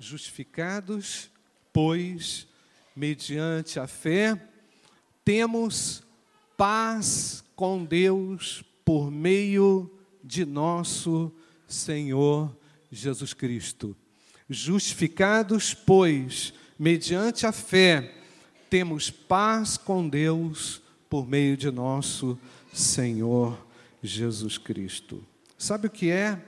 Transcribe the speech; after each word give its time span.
Justificados, 0.00 1.30
pois, 1.74 2.48
mediante 2.96 3.78
a 3.78 3.86
fé, 3.86 4.48
temos 5.22 6.02
paz 6.56 7.44
com 7.54 7.84
Deus 7.84 8.64
por 8.82 9.10
meio 9.10 9.94
de 10.24 10.46
nosso 10.46 11.30
Senhor 11.68 12.56
Jesus 12.90 13.34
Cristo. 13.34 13.94
Justificados, 14.48 15.74
pois, 15.74 16.54
mediante 16.78 17.46
a 17.46 17.52
fé, 17.52 18.14
temos 18.70 19.10
paz 19.10 19.76
com 19.76 20.08
Deus 20.08 20.80
por 21.10 21.28
meio 21.28 21.58
de 21.58 21.70
nosso 21.70 22.38
Senhor 22.72 23.66
Jesus 24.02 24.56
Cristo. 24.56 25.22
Sabe 25.58 25.88
o 25.88 25.90
que 25.90 26.10
é 26.10 26.42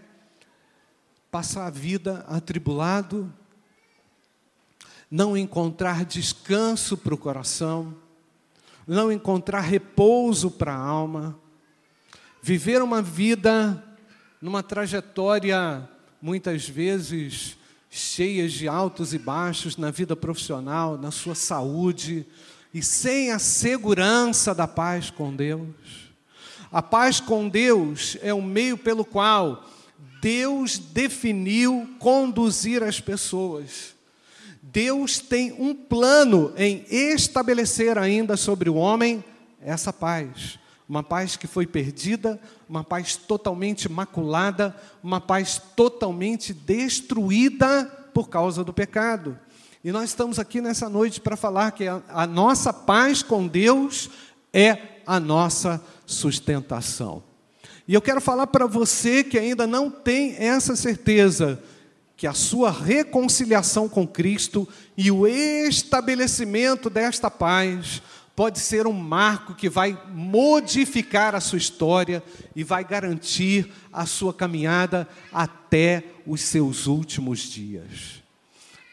passar 1.30 1.66
a 1.66 1.70
vida 1.70 2.25
atribulado, 2.29 3.32
não 5.12 5.36
encontrar 5.36 6.07
descanso 6.07 6.96
para 6.96 7.12
o 7.12 7.18
coração, 7.18 7.94
não 8.86 9.12
encontrar 9.12 9.61
repouso 9.61 10.50
para 10.50 10.72
a 10.72 10.79
alma, 10.79 11.38
viver 12.40 12.80
uma 12.80 13.02
vida 13.02 13.85
numa 14.40 14.62
trajetória 14.62 15.86
muitas 16.21 16.66
vezes 16.66 17.58
cheias 17.90 18.54
de 18.54 18.66
altos 18.66 19.12
e 19.12 19.18
baixos 19.18 19.76
na 19.76 19.90
vida 19.90 20.16
profissional, 20.16 20.96
na 20.96 21.11
sua 21.11 21.35
saúde, 21.35 22.26
e 22.72 22.82
sem 22.82 23.32
a 23.32 23.38
segurança 23.38 24.54
da 24.54 24.66
paz 24.66 25.10
com 25.10 25.36
Deus. 25.36 25.76
A 26.72 26.80
paz 26.80 27.21
com 27.21 27.50
Deus 27.50 28.16
é 28.22 28.32
o 28.32 28.40
meio 28.40 28.79
pelo 28.79 29.04
qual 29.04 29.68
Deus 30.22 30.79
definiu 30.79 31.86
conduzir 31.99 32.83
as 32.83 32.98
pessoas. 32.98 33.91
Deus 34.62 35.18
tem 35.18 35.52
um 35.52 35.74
plano 35.74 36.52
em 36.56 36.86
estabelecer 36.88 37.98
ainda 37.98 38.36
sobre 38.36 38.70
o 38.70 38.77
homem 38.77 39.24
essa 39.60 39.92
paz. 39.92 40.58
Uma 40.88 41.02
paz 41.02 41.36
que 41.36 41.48
foi 41.48 41.66
perdida, 41.66 42.41
uma 42.68 42.84
paz 42.84 43.16
totalmente 43.16 43.88
maculada, 43.88 44.77
uma 45.02 45.20
paz 45.20 45.60
totalmente 45.74 46.55
destruída 46.55 47.86
por 48.14 48.28
causa 48.28 48.62
do 48.62 48.72
pecado. 48.72 49.36
E 49.83 49.90
nós 49.90 50.10
estamos 50.10 50.38
aqui 50.38 50.60
nessa 50.60 50.88
noite 50.88 51.20
para 51.20 51.36
falar 51.36 51.72
que 51.72 51.88
a, 51.88 52.27
nossa 52.27 52.72
paz 52.72 53.20
com 53.20 53.48
Deus 53.48 54.10
é 54.52 54.78
a 55.05 55.18
nossa 55.18 55.83
sustentação. 56.06 57.22
E 57.88 57.94
eu 57.94 58.00
quero 58.00 58.20
falar 58.20 58.46
para 58.46 58.66
você 58.66 59.24
que 59.24 59.36
ainda 59.36 59.66
não 59.66 59.90
tem 59.90 60.36
essa 60.38 60.77
certeza, 60.77 61.60
que 62.22 62.26
a 62.28 62.32
sua 62.32 62.70
reconciliação 62.70 63.88
com 63.88 64.06
Cristo 64.06 64.68
e 64.96 65.10
o 65.10 65.26
estabelecimento 65.26 66.88
desta 66.88 67.28
paz 67.28 68.00
pode 68.36 68.60
ser 68.60 68.86
um 68.86 68.92
marco 68.92 69.56
que 69.56 69.68
vai 69.68 70.00
modificar 70.14 71.34
a 71.34 71.40
sua 71.40 71.58
história 71.58 72.22
e 72.54 72.62
vai 72.62 72.84
garantir 72.84 73.68
a 73.92 74.06
sua 74.06 74.32
caminhada 74.32 75.08
até 75.32 76.04
os 76.24 76.42
seus 76.42 76.86
últimos 76.86 77.40
dias. 77.40 78.22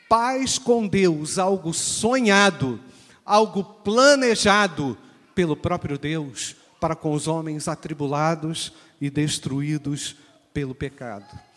Paz 0.09 0.57
com 0.57 0.87
Deus, 0.87 1.37
algo 1.37 1.71
sonhado, 1.71 2.79
algo 3.23 3.63
planejado 3.63 4.97
pelo 5.35 5.55
próprio 5.55 5.99
Deus, 5.99 6.55
para 6.79 6.95
com 6.95 7.13
os 7.13 7.27
homens 7.27 7.67
atribulados 7.67 8.73
e 8.99 9.07
destruídos 9.07 10.15
pelo 10.51 10.73
pecado. 10.73 11.48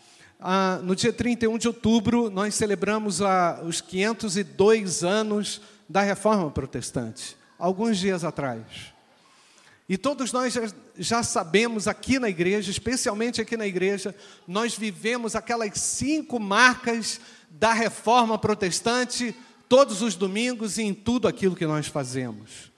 Ah, 0.45 0.81
no 0.83 0.93
dia 0.93 1.13
31 1.13 1.57
de 1.57 1.69
outubro, 1.69 2.29
nós 2.29 2.53
celebramos 2.55 3.21
ah, 3.21 3.61
os 3.65 3.79
502 3.79 5.01
anos 5.01 5.61
da 5.87 6.01
Reforma 6.01 6.51
Protestante, 6.51 7.37
alguns 7.57 7.97
dias 7.97 8.25
atrás. 8.25 8.61
E 9.87 9.97
todos 9.97 10.33
nós 10.33 10.51
já, 10.51 10.69
já, 10.99 11.23
sabemos 11.23 11.87
aqui 11.87 12.19
na 12.19 12.27
igreja, 12.27 12.69
especialmente 12.69 13.39
aqui 13.39 13.55
na 13.55 13.65
igreja, 13.65 14.13
nós 14.45 14.77
vivemos 14.77 15.33
aquelas 15.33 15.79
cinco 15.79 16.37
marcas 16.41 17.21
da 17.49 17.71
reforma 17.71 18.37
protestante 18.37 19.33
todos 19.69 20.01
os 20.01 20.13
domingos 20.13 20.77
e 20.77 20.81
em 20.81 20.93
tudo 20.93 21.25
aquilo 21.25 21.55
que 21.55 21.65
nós 21.65 21.87
fazemos 21.87 22.72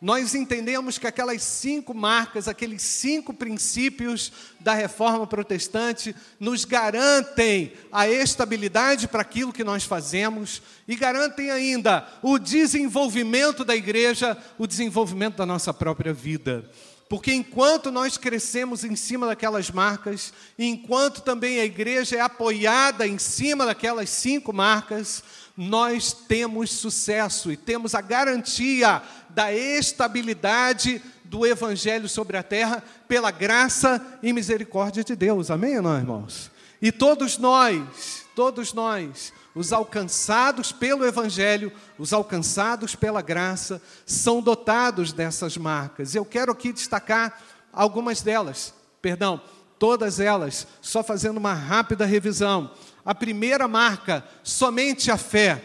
nós 0.00 0.32
entendemos 0.32 0.96
que 0.96 1.08
aquelas 1.08 1.42
cinco 1.42 1.92
marcas, 1.92 2.46
aqueles 2.46 2.82
cinco 2.82 3.34
princípios 3.34 4.32
da 4.60 4.72
reforma 4.72 5.26
protestante, 5.26 6.14
nos 6.38 6.64
garantem 6.64 7.72
a 7.90 8.08
estabilidade 8.08 9.08
para 9.08 9.22
aquilo 9.22 9.52
que 9.52 9.64
nós 9.64 9.82
fazemos 9.82 10.62
e 10.86 10.94
garantem 10.94 11.50
ainda 11.50 12.06
o 12.22 12.38
desenvolvimento 12.38 13.64
da 13.64 13.74
igreja, 13.74 14.38
o 14.56 14.68
desenvolvimento 14.68 15.36
da 15.36 15.46
nossa 15.46 15.74
própria 15.74 16.12
vida. 16.12 16.70
Porque 17.08 17.32
enquanto 17.32 17.90
nós 17.90 18.18
crescemos 18.18 18.84
em 18.84 18.94
cima 18.94 19.26
daquelas 19.26 19.70
marcas, 19.70 20.32
enquanto 20.58 21.22
também 21.22 21.58
a 21.58 21.64
igreja 21.64 22.16
é 22.16 22.20
apoiada 22.20 23.06
em 23.06 23.18
cima 23.18 23.64
daquelas 23.64 24.10
cinco 24.10 24.52
marcas, 24.52 25.24
nós 25.56 26.12
temos 26.12 26.70
sucesso 26.70 27.50
e 27.50 27.56
temos 27.56 27.94
a 27.94 28.00
garantia 28.00 29.02
da 29.38 29.54
estabilidade 29.54 31.00
do 31.22 31.46
Evangelho 31.46 32.08
sobre 32.08 32.36
a 32.36 32.42
terra, 32.42 32.82
pela 33.06 33.30
graça 33.30 34.04
e 34.20 34.32
misericórdia 34.32 35.04
de 35.04 35.14
Deus. 35.14 35.48
Amém 35.48 35.76
ou 35.76 35.82
não, 35.84 35.96
irmãos? 35.96 36.50
E 36.82 36.90
todos 36.90 37.38
nós, 37.38 38.26
todos 38.34 38.72
nós, 38.72 39.32
os 39.54 39.72
alcançados 39.72 40.72
pelo 40.72 41.06
Evangelho, 41.06 41.72
os 41.96 42.12
alcançados 42.12 42.96
pela 42.96 43.22
graça, 43.22 43.80
são 44.04 44.42
dotados 44.42 45.12
dessas 45.12 45.56
marcas. 45.56 46.16
Eu 46.16 46.24
quero 46.24 46.50
aqui 46.50 46.72
destacar 46.72 47.40
algumas 47.72 48.20
delas, 48.20 48.74
perdão, 49.00 49.40
todas 49.78 50.18
elas, 50.18 50.66
só 50.82 51.04
fazendo 51.04 51.36
uma 51.36 51.54
rápida 51.54 52.04
revisão. 52.04 52.72
A 53.04 53.14
primeira 53.14 53.68
marca, 53.68 54.24
somente 54.42 55.12
a 55.12 55.16
fé. 55.16 55.62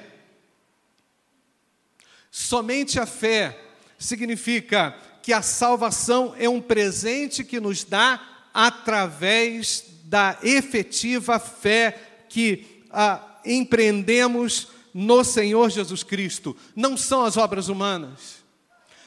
Somente 2.29 2.99
a 2.99 3.07
fé 3.07 3.62
significa 4.03 4.95
que 5.21 5.31
a 5.31 5.41
salvação 5.41 6.35
é 6.37 6.49
um 6.49 6.61
presente 6.61 7.43
que 7.43 7.59
nos 7.59 7.83
dá 7.83 8.21
através 8.53 9.85
da 10.03 10.37
efetiva 10.43 11.39
fé 11.39 12.25
que 12.29 12.83
ah, 12.91 13.39
empreendemos 13.45 14.67
no 14.93 15.23
Senhor 15.23 15.69
Jesus 15.69 16.03
Cristo. 16.03 16.55
Não 16.75 16.95
são 16.95 17.23
as 17.23 17.37
obras 17.37 17.67
humanas. 17.67 18.43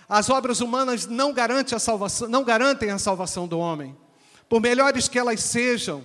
As 0.08 0.30
obras 0.30 0.60
humanas 0.60 1.06
não 1.06 1.32
garantem 1.32 1.76
a 1.76 1.78
salvação, 1.78 2.28
não 2.28 2.44
garantem 2.44 2.90
a 2.90 2.98
salvação 2.98 3.46
do 3.46 3.58
homem. 3.58 3.96
Por 4.48 4.60
melhores 4.60 5.08
que 5.08 5.18
elas 5.18 5.40
sejam, 5.40 6.04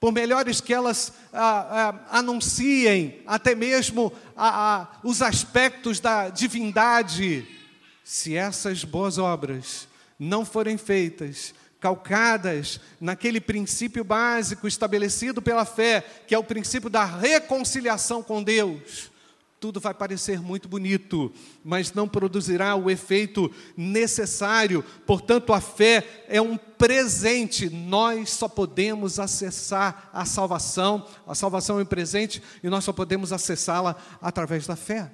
por 0.00 0.12
melhores 0.12 0.60
que 0.60 0.74
elas 0.74 1.12
ah, 1.32 1.94
ah, 2.10 2.18
anunciem 2.18 3.22
até 3.26 3.54
mesmo 3.54 4.12
ah, 4.36 4.80
ah 4.82 5.00
os 5.04 5.22
aspectos 5.22 6.00
da 6.00 6.28
divindade, 6.28 7.46
se 8.04 8.36
essas 8.36 8.84
boas 8.84 9.18
obras 9.18 9.88
não 10.18 10.44
forem 10.44 10.76
feitas, 10.76 11.54
calcadas 11.80 12.80
naquele 13.00 13.40
princípio 13.40 14.04
básico 14.04 14.68
estabelecido 14.68 15.42
pela 15.42 15.64
fé, 15.64 16.00
que 16.26 16.34
é 16.34 16.38
o 16.38 16.44
princípio 16.44 16.88
da 16.88 17.04
reconciliação 17.04 18.22
com 18.22 18.42
Deus, 18.42 19.10
tudo 19.62 19.78
vai 19.78 19.94
parecer 19.94 20.40
muito 20.40 20.68
bonito, 20.68 21.32
mas 21.64 21.92
não 21.92 22.08
produzirá 22.08 22.74
o 22.74 22.90
efeito 22.90 23.48
necessário. 23.76 24.84
Portanto, 25.06 25.52
a 25.52 25.60
fé 25.60 26.24
é 26.26 26.42
um 26.42 26.56
presente. 26.56 27.70
Nós 27.70 28.30
só 28.30 28.48
podemos 28.48 29.20
acessar 29.20 30.10
a 30.12 30.24
salvação. 30.24 31.06
A 31.24 31.36
salvação 31.36 31.78
é 31.78 31.82
um 31.82 31.86
presente 31.86 32.42
e 32.60 32.68
nós 32.68 32.82
só 32.82 32.92
podemos 32.92 33.32
acessá-la 33.32 33.94
através 34.20 34.66
da 34.66 34.74
fé. 34.74 35.12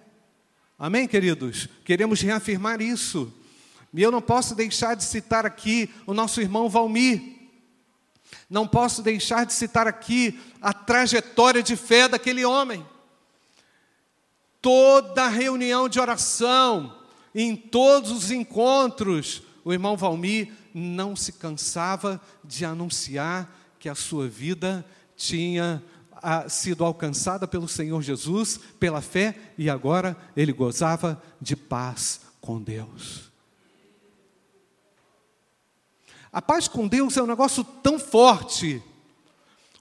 Amém, 0.78 1.08
queridos? 1.08 1.68
Queremos 1.84 2.20
reafirmar 2.20 2.80
isso. 2.80 3.34
E 3.92 4.00
eu 4.00 4.12
não 4.12 4.22
posso 4.22 4.54
deixar 4.54 4.94
de 4.94 5.02
citar 5.02 5.44
aqui 5.44 5.90
o 6.06 6.14
nosso 6.14 6.40
irmão 6.40 6.68
Valmir. 6.68 7.20
Não 8.48 8.64
posso 8.64 9.02
deixar 9.02 9.44
de 9.44 9.52
citar 9.52 9.88
aqui 9.88 10.38
a 10.62 10.72
trajetória 10.72 11.64
de 11.64 11.74
fé 11.74 12.06
daquele 12.08 12.44
homem. 12.44 12.86
Toda 14.62 15.26
reunião 15.26 15.88
de 15.88 15.98
oração, 15.98 16.96
em 17.34 17.56
todos 17.56 18.12
os 18.12 18.30
encontros, 18.30 19.42
o 19.64 19.72
irmão 19.72 19.96
Valmir 19.96 20.52
não 20.72 21.16
se 21.16 21.32
cansava 21.32 22.20
de 22.44 22.64
anunciar 22.64 23.52
que 23.80 23.88
a 23.88 23.96
sua 23.96 24.28
vida 24.28 24.86
tinha 25.16 25.82
sido 26.48 26.84
alcançada 26.84 27.46
pelo 27.46 27.68
Senhor 27.68 28.02
Jesus 28.02 28.58
pela 28.78 29.00
fé 29.00 29.34
e 29.56 29.68
agora 29.68 30.16
ele 30.36 30.52
gozava 30.52 31.22
de 31.40 31.54
paz 31.56 32.20
com 32.40 32.60
Deus. 32.60 33.30
A 36.32 36.42
paz 36.42 36.68
com 36.68 36.86
Deus 36.86 37.16
é 37.16 37.22
um 37.22 37.26
negócio 37.26 37.64
tão 37.64 37.98
forte, 37.98 38.82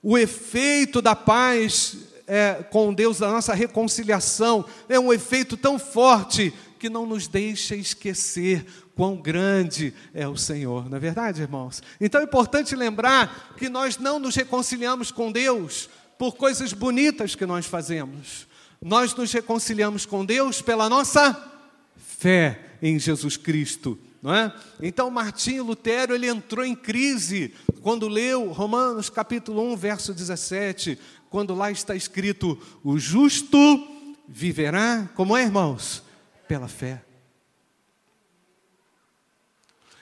o 0.01 0.17
efeito 0.17 1.01
da 1.01 1.15
paz 1.15 1.97
é, 2.25 2.63
com 2.69 2.93
Deus, 2.93 3.19
da 3.19 3.29
nossa 3.29 3.53
reconciliação, 3.53 4.65
é 4.87 4.99
um 4.99 5.13
efeito 5.13 5.55
tão 5.57 5.79
forte 5.79 6.53
que 6.77 6.89
não 6.89 7.05
nos 7.05 7.27
deixa 7.27 7.75
esquecer 7.75 8.65
quão 8.95 9.15
grande 9.15 9.93
é 10.13 10.27
o 10.27 10.35
Senhor, 10.35 10.89
não 10.89 10.97
é 10.97 10.99
verdade, 10.99 11.41
irmãos? 11.41 11.81
Então 12.01 12.19
é 12.21 12.23
importante 12.23 12.75
lembrar 12.75 13.53
que 13.57 13.69
nós 13.69 13.97
não 13.97 14.19
nos 14.19 14.35
reconciliamos 14.35 15.11
com 15.11 15.31
Deus 15.31 15.89
por 16.17 16.35
coisas 16.35 16.73
bonitas 16.73 17.35
que 17.35 17.45
nós 17.45 17.65
fazemos. 17.65 18.47
Nós 18.81 19.13
nos 19.15 19.31
reconciliamos 19.31 20.05
com 20.05 20.25
Deus 20.25 20.61
pela 20.61 20.89
nossa 20.89 21.53
fé 21.95 22.77
em 22.81 22.97
Jesus 22.99 23.37
Cristo. 23.37 23.97
Não 24.21 24.33
é? 24.33 24.53
Então 24.81 25.09
Martinho 25.09 25.63
Lutero 25.63 26.13
ele 26.13 26.27
entrou 26.27 26.65
em 26.65 26.75
crise 26.75 27.53
quando 27.81 28.07
leu 28.07 28.51
Romanos 28.51 29.09
capítulo 29.09 29.61
1, 29.73 29.75
verso 29.77 30.13
17, 30.13 30.97
quando 31.29 31.53
lá 31.53 31.71
está 31.71 31.95
escrito: 31.95 32.59
"O 32.83 32.97
justo 32.97 33.57
viverá, 34.27 35.09
como 35.15 35.37
é, 35.37 35.43
irmãos? 35.43 36.03
Pela 36.47 36.67
fé". 36.67 37.03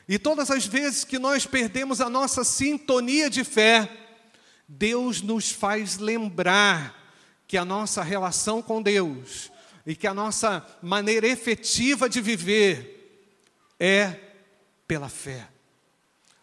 E 0.07 0.19
todas 0.19 0.51
as 0.51 0.65
vezes 0.65 1.03
que 1.03 1.17
nós 1.17 1.45
perdemos 1.45 1.99
a 1.99 2.09
nossa 2.09 2.43
sintonia 2.43 3.29
de 3.29 3.43
fé, 3.43 3.89
Deus 4.67 5.21
nos 5.21 5.51
faz 5.51 5.97
lembrar 5.97 7.03
que 7.47 7.57
a 7.57 7.65
nossa 7.65 8.03
relação 8.03 8.61
com 8.61 8.81
Deus 8.81 9.51
e 9.85 9.95
que 9.95 10.07
a 10.07 10.13
nossa 10.13 10.65
maneira 10.81 11.27
efetiva 11.27 12.09
de 12.09 12.19
viver 12.19 13.23
é 13.79 14.19
pela 14.87 15.09
fé. 15.09 15.47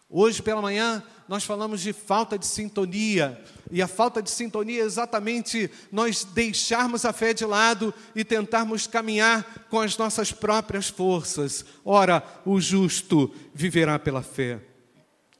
Hoje 0.09 0.41
pela 0.41 0.61
manhã 0.61 1.03
nós 1.27 1.43
falamos 1.43 1.81
de 1.81 1.91
falta 1.91 2.37
de 2.37 2.45
sintonia, 2.45 3.41
e 3.71 3.81
a 3.81 3.87
falta 3.87 4.21
de 4.21 4.29
sintonia 4.29 4.81
é 4.81 4.85
exatamente 4.85 5.71
nós 5.91 6.23
deixarmos 6.23 7.05
a 7.05 7.13
fé 7.13 7.33
de 7.33 7.45
lado 7.45 7.93
e 8.15 8.23
tentarmos 8.23 8.85
caminhar 8.85 9.65
com 9.69 9.79
as 9.79 9.97
nossas 9.97 10.31
próprias 10.31 10.89
forças. 10.89 11.65
Ora, 11.83 12.23
o 12.45 12.61
justo 12.61 13.33
viverá 13.53 13.97
pela 13.97 14.21
fé. 14.21 14.59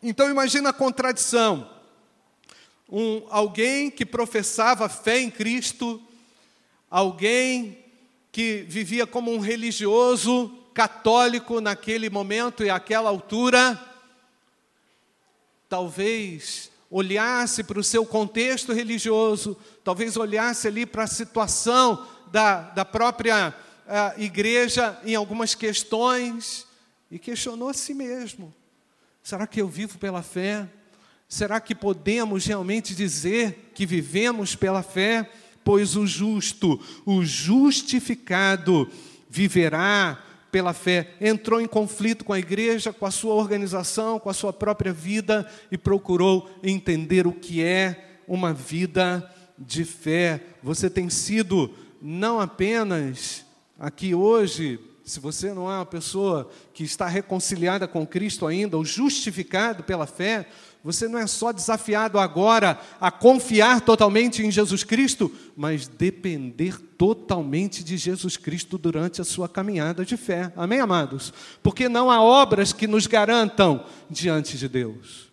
Então 0.01 0.29
imagina 0.29 0.69
a 0.69 0.73
contradição 0.73 1.69
um, 2.89 3.23
alguém 3.29 3.89
que 3.89 4.05
professava 4.05 4.89
fé 4.89 5.19
em 5.19 5.31
Cristo, 5.31 6.01
alguém 6.89 7.77
que 8.31 8.65
vivia 8.67 9.05
como 9.05 9.31
um 9.31 9.39
religioso 9.39 10.49
católico 10.73 11.61
naquele 11.61 12.09
momento 12.09 12.63
e 12.63 12.69
àquela 12.69 13.09
altura, 13.09 13.79
talvez 15.69 16.71
olhasse 16.89 17.63
para 17.63 17.79
o 17.79 17.83
seu 17.83 18.05
contexto 18.05 18.73
religioso, 18.73 19.57
talvez 19.83 20.15
olhasse 20.15 20.67
ali 20.67 20.85
para 20.85 21.03
a 21.03 21.07
situação 21.07 22.07
da, 22.31 22.61
da 22.71 22.85
própria 22.85 23.55
uh, 23.87 24.21
igreja 24.21 24.99
em 25.03 25.15
algumas 25.15 25.55
questões 25.55 26.67
e 27.09 27.17
questionou 27.17 27.69
a 27.69 27.73
si 27.73 27.93
mesmo: 27.93 28.53
será 29.21 29.47
que 29.47 29.61
eu 29.61 29.67
vivo 29.67 29.97
pela 29.97 30.21
fé? 30.21 30.67
Será 31.33 31.59
que 31.59 31.73
podemos 31.73 32.45
realmente 32.45 32.93
dizer 32.93 33.71
que 33.73 33.87
vivemos 33.87 34.55
pela 34.55 34.83
fé? 34.83 35.27
Pois 35.63 35.95
o 35.95 36.05
justo, 36.05 36.79
o 37.07 37.25
justificado, 37.25 38.87
viverá 39.27 40.23
pela 40.51 40.73
fé. 40.73 41.15
Entrou 41.19 41.59
em 41.59 41.65
conflito 41.65 42.23
com 42.23 42.33
a 42.33 42.37
igreja, 42.37 42.93
com 42.93 43.07
a 43.07 43.09
sua 43.09 43.33
organização, 43.33 44.19
com 44.19 44.29
a 44.29 44.33
sua 44.33 44.53
própria 44.53 44.93
vida 44.93 45.49
e 45.71 45.77
procurou 45.77 46.51
entender 46.61 47.25
o 47.25 47.33
que 47.33 47.63
é 47.63 48.19
uma 48.27 48.53
vida 48.53 49.27
de 49.57 49.83
fé. 49.83 50.39
Você 50.61 50.87
tem 50.87 51.09
sido 51.09 51.73
não 51.99 52.39
apenas 52.39 53.43
aqui 53.79 54.13
hoje, 54.13 54.79
se 55.03 55.19
você 55.19 55.51
não 55.51 55.69
é 55.69 55.77
uma 55.77 55.85
pessoa 55.85 56.47
que 56.75 56.83
está 56.83 57.07
reconciliada 57.07 57.87
com 57.87 58.05
Cristo 58.05 58.45
ainda, 58.45 58.77
ou 58.77 58.85
justificado 58.85 59.83
pela 59.83 60.05
fé, 60.05 60.47
você 60.83 61.07
não 61.07 61.17
é 61.17 61.25
só 61.25 61.53
desafiado 61.53 62.19
agora 62.19 62.77
a 62.99 63.09
confiar 63.09 63.79
totalmente 63.79 64.43
em 64.43 64.51
Jesus 64.51 64.83
Cristo, 64.83 65.31
mas 65.55 65.87
depender 65.87 66.77
totalmente 66.97 67.83
de 67.83 67.95
Jesus 67.95 68.35
Cristo 68.35 68.77
durante 68.77 69.21
a 69.21 69.23
sua 69.23 69.47
caminhada 69.47 70.03
de 70.03 70.17
fé. 70.17 70.51
Amém, 70.57 70.81
amados? 70.81 71.33
Porque 71.63 71.87
não 71.87 72.11
há 72.11 72.21
obras 72.21 72.73
que 72.73 72.85
nos 72.85 73.07
garantam 73.07 73.85
diante 74.09 74.57
de 74.57 74.67
Deus. 74.67 75.31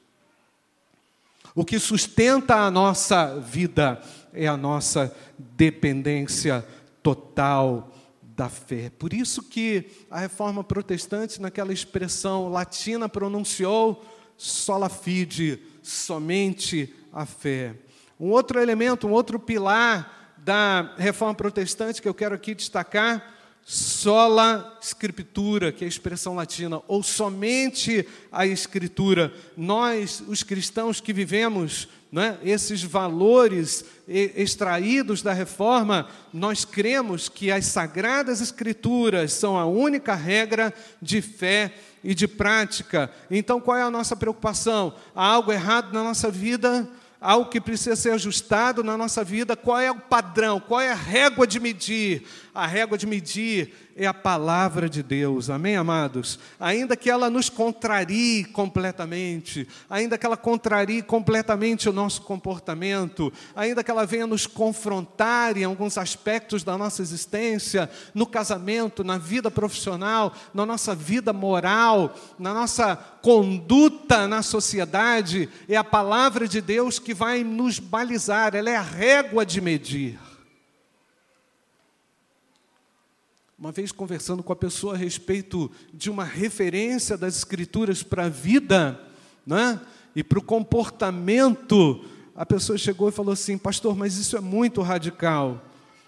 O 1.52 1.64
que 1.64 1.80
sustenta 1.80 2.54
a 2.54 2.70
nossa 2.70 3.40
vida 3.40 4.00
é 4.32 4.46
a 4.46 4.56
nossa 4.56 5.12
dependência 5.36 6.64
total 7.02 7.92
da 8.22 8.48
fé. 8.48 8.90
Por 8.96 9.12
isso 9.12 9.42
que 9.42 9.86
a 10.08 10.20
reforma 10.20 10.62
protestante, 10.62 11.42
naquela 11.42 11.72
expressão 11.72 12.48
latina, 12.48 13.08
pronunciou 13.08 14.04
sola 14.40 14.88
fide, 14.88 15.60
somente 15.82 16.94
a 17.12 17.26
fé. 17.26 17.74
Um 18.18 18.30
outro 18.30 18.58
elemento, 18.58 19.06
um 19.06 19.12
outro 19.12 19.38
pilar 19.38 20.34
da 20.38 20.94
reforma 20.96 21.34
protestante 21.34 22.00
que 22.00 22.08
eu 22.08 22.14
quero 22.14 22.34
aqui 22.34 22.54
destacar, 22.54 23.34
sola 23.62 24.78
scriptura, 24.80 25.70
que 25.70 25.84
é 25.84 25.86
a 25.86 25.88
expressão 25.88 26.34
latina, 26.34 26.80
ou 26.88 27.02
somente 27.02 28.08
a 28.32 28.46
escritura. 28.46 29.30
Nós, 29.54 30.22
os 30.26 30.42
cristãos 30.42 31.02
que 31.02 31.12
vivemos 31.12 31.86
né, 32.10 32.38
esses 32.42 32.82
valores 32.82 33.84
extraídos 34.08 35.20
da 35.20 35.34
reforma, 35.34 36.08
nós 36.32 36.64
cremos 36.64 37.28
que 37.28 37.52
as 37.52 37.66
sagradas 37.66 38.40
escrituras 38.40 39.34
são 39.34 39.58
a 39.58 39.66
única 39.66 40.14
regra 40.14 40.72
de 41.00 41.20
fé 41.20 41.74
e 42.02 42.14
de 42.14 42.26
prática. 42.26 43.10
Então, 43.30 43.60
qual 43.60 43.76
é 43.76 43.82
a 43.82 43.90
nossa 43.90 44.16
preocupação? 44.16 44.94
Há 45.14 45.26
algo 45.26 45.52
errado 45.52 45.92
na 45.92 46.02
nossa 46.02 46.30
vida? 46.30 46.88
Algo 47.20 47.50
que 47.50 47.60
precisa 47.60 47.94
ser 47.94 48.12
ajustado 48.12 48.82
na 48.82 48.96
nossa 48.96 49.22
vida, 49.22 49.54
qual 49.54 49.78
é 49.78 49.90
o 49.90 50.00
padrão, 50.00 50.58
qual 50.58 50.80
é 50.80 50.90
a 50.90 50.94
régua 50.94 51.46
de 51.46 51.60
medir? 51.60 52.24
A 52.54 52.66
régua 52.66 52.96
de 52.96 53.06
medir 53.06 53.72
é 53.94 54.06
a 54.06 54.14
palavra 54.14 54.88
de 54.88 55.02
Deus, 55.02 55.50
amém, 55.50 55.76
amados? 55.76 56.38
Ainda 56.58 56.96
que 56.96 57.10
ela 57.10 57.28
nos 57.28 57.50
contrarie 57.50 58.44
completamente, 58.44 59.68
ainda 59.88 60.16
que 60.16 60.24
ela 60.24 60.36
contrarie 60.36 61.02
completamente 61.02 61.88
o 61.88 61.92
nosso 61.92 62.22
comportamento, 62.22 63.32
ainda 63.54 63.84
que 63.84 63.90
ela 63.90 64.06
venha 64.06 64.26
nos 64.26 64.46
confrontar 64.46 65.56
em 65.56 65.64
alguns 65.64 65.98
aspectos 65.98 66.64
da 66.64 66.78
nossa 66.78 67.02
existência, 67.02 67.90
no 68.14 68.26
casamento, 68.26 69.04
na 69.04 69.18
vida 69.18 69.50
profissional, 69.50 70.32
na 70.54 70.64
nossa 70.64 70.94
vida 70.94 71.32
moral, 71.32 72.14
na 72.38 72.54
nossa 72.54 72.96
conduta 72.96 74.26
na 74.26 74.42
sociedade, 74.42 75.48
é 75.68 75.76
a 75.76 75.84
palavra 75.84 76.48
de 76.48 76.60
Deus 76.60 76.98
que 76.98 77.09
vai 77.14 77.44
nos 77.44 77.78
balizar, 77.78 78.54
ela 78.54 78.70
é 78.70 78.76
a 78.76 78.82
régua 78.82 79.44
de 79.44 79.60
medir. 79.60 80.18
Uma 83.58 83.72
vez 83.72 83.92
conversando 83.92 84.42
com 84.42 84.52
a 84.52 84.56
pessoa 84.56 84.94
a 84.94 84.96
respeito 84.96 85.70
de 85.92 86.08
uma 86.08 86.24
referência 86.24 87.16
das 87.16 87.36
Escrituras 87.36 88.02
para 88.02 88.24
a 88.24 88.28
vida 88.28 88.98
né? 89.46 89.78
e 90.16 90.24
para 90.24 90.38
o 90.38 90.42
comportamento, 90.42 92.02
a 92.34 92.46
pessoa 92.46 92.78
chegou 92.78 93.10
e 93.10 93.12
falou 93.12 93.32
assim: 93.32 93.58
Pastor, 93.58 93.94
mas 93.94 94.16
isso 94.16 94.36
é 94.36 94.40
muito 94.40 94.80
radical. 94.80 95.62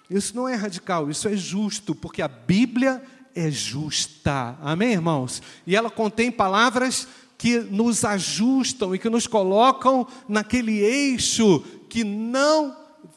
Isso 0.09 0.35
não 0.35 0.49
é 0.49 0.55
radical, 0.55 1.11
isso 1.11 1.29
é 1.29 1.37
justo, 1.37 1.95
porque 1.95 2.23
a 2.23 2.29
Bíblia 2.29 3.03
é 3.35 3.51
justa. 3.51 4.57
Amém, 4.63 4.93
irmãos? 4.93 5.43
E 5.67 5.77
ela 5.77 5.91
contém 5.91 6.31
palavras 6.31 7.07
que 7.43 7.59
nos 7.59 8.05
ajustam 8.05 8.95
e 8.95 9.01
que 9.01 9.11
nos 9.11 9.27
colocam 9.27 10.07
naquele 10.29 10.79
eixo 10.79 11.59
que 11.89 12.05
não 12.05 12.77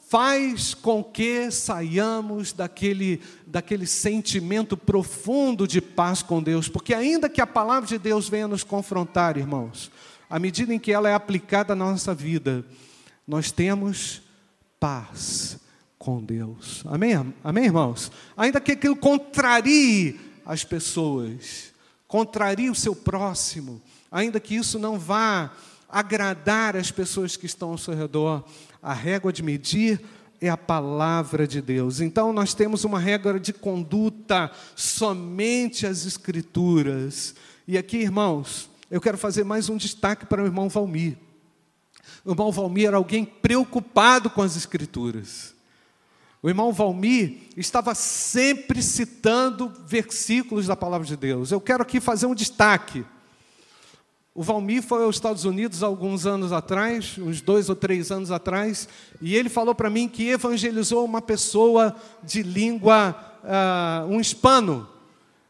faz 0.09 0.73
com 0.73 1.03
que 1.03 1.51
saiamos 1.51 2.51
daquele, 2.51 3.21
daquele 3.45 3.85
sentimento 3.85 4.75
profundo 4.75 5.67
de 5.67 5.79
paz 5.79 6.23
com 6.23 6.41
Deus, 6.41 6.67
porque 6.67 6.91
ainda 6.91 7.29
que 7.29 7.39
a 7.39 7.45
palavra 7.45 7.87
de 7.87 7.99
Deus 7.99 8.27
venha 8.27 8.47
nos 8.47 8.63
confrontar, 8.63 9.37
irmãos, 9.37 9.91
à 10.27 10.39
medida 10.39 10.73
em 10.73 10.79
que 10.79 10.91
ela 10.91 11.07
é 11.07 11.13
aplicada 11.13 11.75
na 11.75 11.85
nossa 11.85 12.15
vida, 12.15 12.65
nós 13.27 13.51
temos 13.51 14.23
paz 14.79 15.59
com 15.99 16.23
Deus. 16.23 16.83
Amém? 16.87 17.13
Amém, 17.43 17.65
irmãos? 17.65 18.11
Ainda 18.35 18.59
que 18.59 18.71
aquilo 18.71 18.95
contrarie 18.95 20.19
as 20.43 20.63
pessoas, 20.63 21.74
contrarie 22.15 22.69
o 22.69 22.75
seu 22.75 22.95
próximo, 22.95 23.81
ainda 24.09 24.39
que 24.39 24.55
isso 24.55 24.79
não 24.79 24.97
vá 24.97 25.51
agradar 25.89 26.77
as 26.77 26.89
pessoas 26.89 27.35
que 27.35 27.45
estão 27.45 27.71
ao 27.71 27.77
seu 27.77 27.93
redor, 27.93 28.45
a 28.81 28.93
régua 28.93 29.33
de 29.33 29.43
medir 29.43 29.99
é 30.39 30.47
a 30.47 30.55
palavra 30.55 31.45
de 31.45 31.61
Deus. 31.61 31.99
Então 31.99 32.31
nós 32.31 32.53
temos 32.53 32.85
uma 32.85 32.99
regra 32.99 33.37
de 33.37 33.51
conduta 33.51 34.49
somente 34.77 35.85
as 35.85 36.05
escrituras. 36.05 37.35
E 37.67 37.77
aqui, 37.77 37.97
irmãos, 37.97 38.69
eu 38.89 39.01
quero 39.01 39.17
fazer 39.17 39.43
mais 39.43 39.67
um 39.67 39.75
destaque 39.75 40.25
para 40.25 40.41
o 40.41 40.45
irmão 40.45 40.69
Valmir. 40.69 41.17
O 42.23 42.31
irmão 42.31 42.49
Valmir 42.49 42.87
era 42.87 42.95
alguém 42.95 43.25
preocupado 43.25 44.29
com 44.29 44.41
as 44.41 44.55
escrituras. 44.55 45.53
O 46.45 46.47
irmão 46.47 46.71
Valmir 46.71 47.37
estava 47.57 47.95
sempre 47.95 48.83
citando 48.83 49.73
versículos 49.87 50.67
da 50.67 50.75
palavra 50.75 51.07
de 51.07 51.17
Deus. 51.17 51.51
Eu 51.51 51.59
quero 51.59 51.81
aqui 51.81 51.99
fazer 51.99 52.27
um 52.27 52.35
destaque. 52.35 53.03
O 54.31 54.43
Valmir 54.43 54.83
foi 54.83 55.03
aos 55.05 55.15
Estados 55.15 55.43
Unidos 55.43 55.81
alguns 55.81 56.27
anos 56.27 56.51
atrás, 56.51 57.17
uns 57.17 57.41
dois 57.41 57.67
ou 57.67 57.75
três 57.75 58.11
anos 58.11 58.29
atrás, 58.29 58.87
e 59.19 59.35
ele 59.35 59.49
falou 59.49 59.73
para 59.73 59.89
mim 59.89 60.07
que 60.07 60.29
evangelizou 60.29 61.03
uma 61.03 61.19
pessoa 61.19 61.95
de 62.21 62.43
língua, 62.43 63.15
uh, 63.43 64.07
um 64.07 64.19
hispano. 64.19 64.87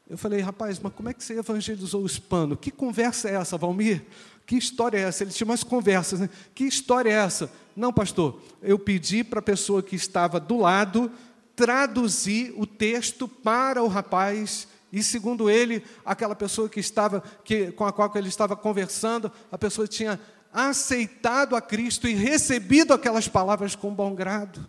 Eu 0.10 0.18
falei, 0.18 0.40
rapaz, 0.40 0.80
mas 0.80 0.94
como 0.94 1.10
é 1.10 1.14
que 1.14 1.22
você 1.22 1.38
evangelizou 1.38 2.04
o 2.04 2.06
hispano? 2.06 2.56
Que 2.56 2.72
conversa 2.72 3.28
é 3.28 3.34
essa, 3.34 3.58
Valmir? 3.58 4.02
Que 4.46 4.56
história 4.56 4.98
é 4.98 5.02
essa? 5.02 5.24
Ele 5.24 5.32
tinha 5.32 5.46
umas 5.46 5.64
conversas, 5.64 6.20
né? 6.20 6.30
Que 6.54 6.66
história 6.66 7.10
é 7.10 7.14
essa? 7.14 7.52
Não, 7.76 7.92
pastor, 7.92 8.42
eu 8.62 8.78
pedi 8.78 9.24
para 9.24 9.40
a 9.40 9.44
pessoa 9.44 9.82
que 9.82 9.96
estava 9.96 10.40
do 10.40 10.58
lado 10.58 11.12
traduzir 11.56 12.54
o 12.58 12.66
texto 12.66 13.28
para 13.28 13.82
o 13.82 13.88
rapaz 13.88 14.68
e 14.96 15.04
segundo 15.04 15.50
ele, 15.50 15.84
aquela 16.06 16.36
pessoa 16.36 16.70
que 16.70 16.80
estava 16.80 17.22
que, 17.44 17.72
com 17.74 17.86
a 17.86 17.92
qual 17.92 18.10
ele 18.16 18.30
estava 18.30 18.56
conversando, 18.56 19.30
a 19.52 19.58
pessoa 19.58 19.88
tinha 19.88 20.18
aceitado 20.54 21.54
a 21.54 21.62
Cristo 21.62 22.08
e 22.08 22.14
recebido 22.14 22.94
aquelas 22.94 23.28
palavras 23.28 23.76
com 23.76 23.94
bom 23.94 24.16
grado. 24.16 24.66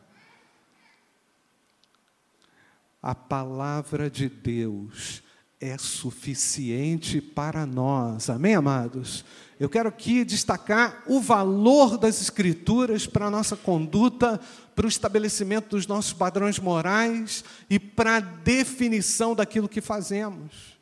A 3.00 3.14
palavra 3.14 4.10
de 4.10 4.28
Deus 4.28 5.22
é 5.68 5.76
suficiente 5.78 7.20
para 7.20 7.66
nós. 7.66 8.30
Amém, 8.30 8.54
amados? 8.54 9.24
Eu 9.58 9.68
quero 9.68 9.88
aqui 9.88 10.24
destacar 10.24 11.02
o 11.06 11.20
valor 11.20 11.98
das 11.98 12.20
Escrituras 12.20 13.06
para 13.06 13.26
a 13.26 13.30
nossa 13.30 13.56
conduta, 13.56 14.40
para 14.76 14.86
o 14.86 14.88
estabelecimento 14.88 15.70
dos 15.70 15.86
nossos 15.86 16.12
padrões 16.12 16.58
morais 16.58 17.44
e 17.68 17.78
para 17.78 18.16
a 18.16 18.20
definição 18.20 19.34
daquilo 19.34 19.68
que 19.68 19.80
fazemos. 19.80 20.76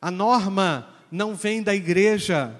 A 0.00 0.10
norma 0.10 0.88
não 1.10 1.34
vem 1.34 1.62
da 1.62 1.74
igreja, 1.74 2.58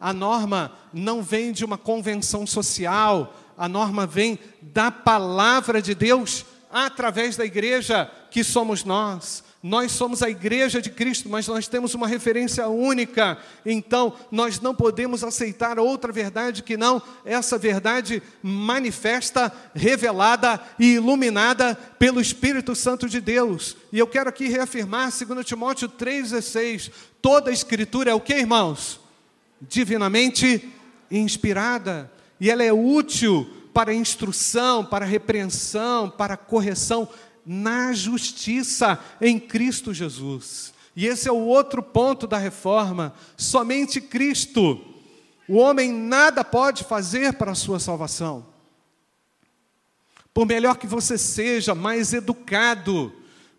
a 0.00 0.12
norma 0.12 0.72
não 0.92 1.22
vem 1.22 1.52
de 1.52 1.64
uma 1.64 1.78
convenção 1.78 2.46
social, 2.46 3.34
a 3.56 3.68
norma 3.68 4.06
vem 4.06 4.38
da 4.60 4.90
palavra 4.90 5.80
de 5.80 5.94
Deus 5.94 6.44
através 6.70 7.36
da 7.36 7.44
igreja 7.44 8.10
que 8.30 8.42
somos 8.42 8.84
nós. 8.84 9.44
Nós 9.68 9.90
somos 9.90 10.22
a 10.22 10.30
igreja 10.30 10.80
de 10.80 10.90
Cristo, 10.90 11.28
mas 11.28 11.48
nós 11.48 11.66
temos 11.66 11.92
uma 11.92 12.06
referência 12.06 12.68
única. 12.68 13.36
Então, 13.64 14.14
nós 14.30 14.60
não 14.60 14.72
podemos 14.72 15.24
aceitar 15.24 15.76
outra 15.80 16.12
verdade 16.12 16.62
que 16.62 16.76
não 16.76 17.02
essa 17.24 17.58
verdade 17.58 18.22
manifesta, 18.40 19.52
revelada 19.74 20.60
e 20.78 20.92
iluminada 20.92 21.74
pelo 21.98 22.20
Espírito 22.20 22.76
Santo 22.76 23.08
de 23.08 23.20
Deus. 23.20 23.76
E 23.92 23.98
eu 23.98 24.06
quero 24.06 24.28
aqui 24.28 24.46
reafirmar 24.46 25.10
2 25.10 25.44
Timóteo 25.44 25.88
3,16: 25.88 26.92
toda 27.20 27.50
a 27.50 27.52
escritura 27.52 28.12
é 28.12 28.14
o 28.14 28.20
que, 28.20 28.34
irmãos? 28.34 29.00
Divinamente 29.60 30.72
inspirada. 31.10 32.08
E 32.38 32.52
ela 32.52 32.62
é 32.62 32.72
útil 32.72 33.50
para 33.76 33.92
instrução, 33.92 34.82
para 34.84 35.04
repreensão, 35.04 36.08
para 36.08 36.34
correção 36.34 37.06
na 37.46 37.92
justiça 37.92 38.98
em 39.20 39.38
Cristo 39.38 39.94
Jesus. 39.94 40.74
E 40.96 41.06
esse 41.06 41.28
é 41.28 41.32
o 41.32 41.46
outro 41.46 41.80
ponto 41.82 42.26
da 42.26 42.38
reforma: 42.38 43.14
somente 43.36 44.00
Cristo. 44.00 44.80
O 45.48 45.58
homem 45.58 45.92
nada 45.92 46.42
pode 46.42 46.82
fazer 46.82 47.34
para 47.34 47.52
a 47.52 47.54
sua 47.54 47.78
salvação. 47.78 48.44
Por 50.34 50.44
melhor 50.44 50.76
que 50.76 50.88
você 50.88 51.16
seja, 51.16 51.72
mais 51.74 52.12
educado, 52.12 53.12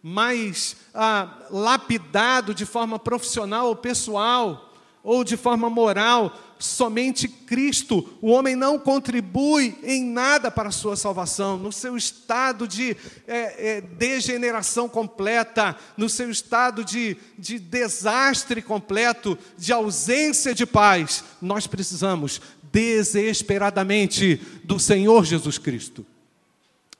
mais 0.03 0.75
ah, 0.93 1.47
lapidado 1.49 2.53
de 2.53 2.65
forma 2.65 2.99
profissional 2.99 3.67
ou 3.67 3.75
pessoal, 3.75 4.73
ou 5.01 5.23
de 5.23 5.37
forma 5.37 5.69
moral, 5.69 6.37
somente 6.59 7.27
Cristo. 7.27 8.17
O 8.21 8.31
homem 8.31 8.55
não 8.55 8.79
contribui 8.79 9.77
em 9.83 10.03
nada 10.03 10.49
para 10.49 10.69
a 10.69 10.71
sua 10.71 10.95
salvação, 10.95 11.57
no 11.57 11.71
seu 11.71 11.95
estado 11.95 12.67
de 12.67 12.95
é, 13.27 13.77
é, 13.77 13.81
degeneração 13.81 14.89
completa, 14.89 15.75
no 15.95 16.09
seu 16.09 16.29
estado 16.29 16.83
de, 16.83 17.17
de 17.37 17.59
desastre 17.59 18.61
completo, 18.61 19.37
de 19.57 19.71
ausência 19.71 20.53
de 20.53 20.65
paz. 20.65 21.23
Nós 21.41 21.67
precisamos 21.67 22.41
desesperadamente 22.71 24.41
do 24.63 24.79
Senhor 24.79 25.25
Jesus 25.25 25.57
Cristo. 25.57 26.05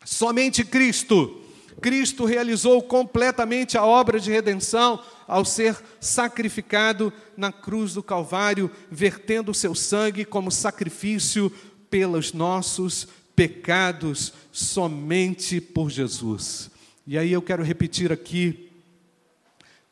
Somente 0.05 0.63
Cristo. 0.63 1.43
Cristo 1.81 2.25
realizou 2.25 2.81
completamente 2.81 3.77
a 3.77 3.85
obra 3.85 4.19
de 4.19 4.31
redenção 4.31 4.99
ao 5.27 5.45
ser 5.45 5.77
sacrificado 5.99 7.13
na 7.35 7.51
cruz 7.51 7.93
do 7.93 8.01
Calvário, 8.01 8.71
vertendo 8.89 9.51
o 9.51 9.55
seu 9.55 9.75
sangue 9.75 10.25
como 10.25 10.51
sacrifício 10.51 11.51
pelos 11.89 12.33
nossos 12.33 13.07
pecados, 13.35 14.33
somente 14.51 15.61
por 15.61 15.89
Jesus. 15.89 16.71
E 17.05 17.17
aí 17.17 17.31
eu 17.31 17.41
quero 17.41 17.63
repetir 17.63 18.11
aqui 18.11 18.67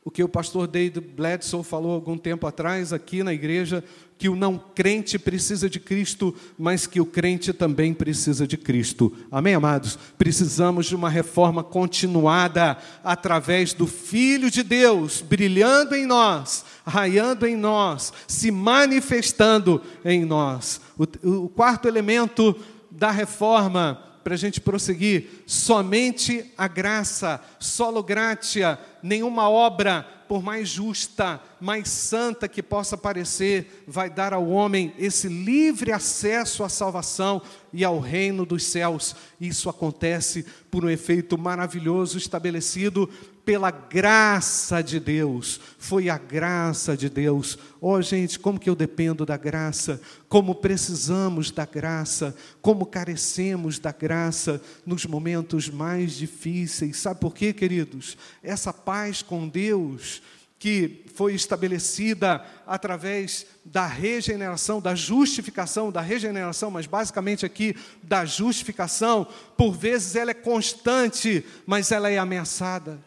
o 0.04 0.12
que 0.12 0.24
o 0.24 0.30
pastor 0.30 0.68
David 0.68 1.02
Bledsoe 1.02 1.64
falou 1.64 1.92
algum 1.92 2.18
tempo 2.18 2.46
atrás 2.46 2.94
aqui 2.94 3.24
na 3.24 3.34
igreja, 3.34 3.84
que 4.18 4.30
o 4.30 4.36
não 4.36 4.58
crente 4.74 5.20
precisa 5.20 5.70
de 5.70 5.80
Cristo, 5.80 6.34
mas 6.58 6.88
que 6.88 7.02
o 7.02 7.06
crente 7.06 7.52
também 7.52 7.94
precisa 7.94 8.48
de 8.48 8.56
Cristo. 8.56 9.14
Amém, 9.30 9.56
amados? 9.56 10.00
Precisamos 10.18 10.86
de 10.86 10.96
uma 10.96 11.10
reforma 11.10 11.64
continuada 11.64 12.78
através 13.04 13.74
do 13.74 13.86
Filho 13.86 14.50
de 14.50 14.64
Deus, 14.64 15.22
brilhando 15.22 15.96
em 15.96 16.06
nós, 16.06 16.64
raiando 16.86 17.46
em 17.46 17.58
nós, 17.58 18.14
se 18.26 18.52
manifestando 18.52 19.82
em 20.04 20.24
nós. 20.24 20.80
O, 20.98 21.44
o 21.44 21.50
quarto 21.50 21.88
elemento 21.88 22.56
da 22.90 23.12
reforma, 23.12 24.02
para 24.24 24.34
a 24.34 24.38
gente 24.38 24.62
prosseguir, 24.62 25.44
somente 25.46 26.52
a 26.58 26.68
graça, 26.70 27.42
solo 27.60 28.02
gratia, 28.02 28.80
nenhuma 29.04 29.50
obra, 29.50 30.08
por 30.28 30.44
mais 30.44 30.70
justa, 30.70 31.42
mais 31.60 31.90
santa 31.90 32.48
que 32.48 32.64
possa 32.64 32.98
parecer, 32.98 33.84
vai 33.88 34.10
dar 34.10 34.34
ao 34.34 34.48
homem 34.50 34.94
esse 34.98 35.28
livre 35.28 35.92
acesso 35.92 36.64
à 36.64 36.70
salvação 36.70 37.42
e 37.72 37.84
ao 37.84 38.00
reino 38.00 38.46
dos 38.46 38.64
céus. 38.64 39.16
Isso 39.40 39.70
acontece 39.70 40.46
por 40.70 40.86
um 40.86 40.90
efeito 40.90 41.38
maravilhoso 41.38 42.18
estabelecido 42.18 43.10
pela 43.46 43.70
graça 43.70 44.82
de 44.82 45.00
Deus. 45.00 45.62
Foi 45.78 46.10
a 46.10 46.18
graça 46.18 46.98
de 46.98 47.10
Deus. 47.10 47.58
Oh, 47.80 48.02
gente, 48.02 48.40
como 48.40 48.60
que 48.60 48.70
eu 48.70 48.76
dependo 48.76 49.26
da 49.26 49.38
graça, 49.38 50.02
como 50.28 50.56
precisamos 50.56 51.52
da 51.52 51.66
graça, 51.66 52.36
como 52.62 52.86
carecemos 52.86 53.78
da 53.78 53.92
graça 53.92 54.60
nos 54.86 55.06
momentos 55.06 55.70
mais 55.70 56.14
difíceis. 56.14 56.98
Sabe 56.98 57.20
por 57.20 57.34
quê, 57.34 57.54
queridos? 57.54 58.18
Essa 58.42 58.74
paz 58.74 59.22
com 59.22 59.48
Deus 59.48 60.22
que 60.58 61.06
foi 61.14 61.36
estabelecida 61.36 62.44
através 62.66 63.46
da 63.64 63.86
regeneração, 63.86 64.82
da 64.82 64.96
justificação, 64.96 65.92
da 65.92 66.02
regeneração, 66.02 66.72
mas 66.72 66.88
basicamente 66.88 67.46
aqui 67.46 67.76
da 68.02 68.26
justificação, 68.26 69.28
por 69.56 69.74
vezes 69.74 70.16
ela 70.16 70.32
é 70.32 70.34
constante, 70.34 71.46
mas 71.68 71.92
ela 71.92 72.10
é 72.10 72.18
ameaçada 72.18 73.00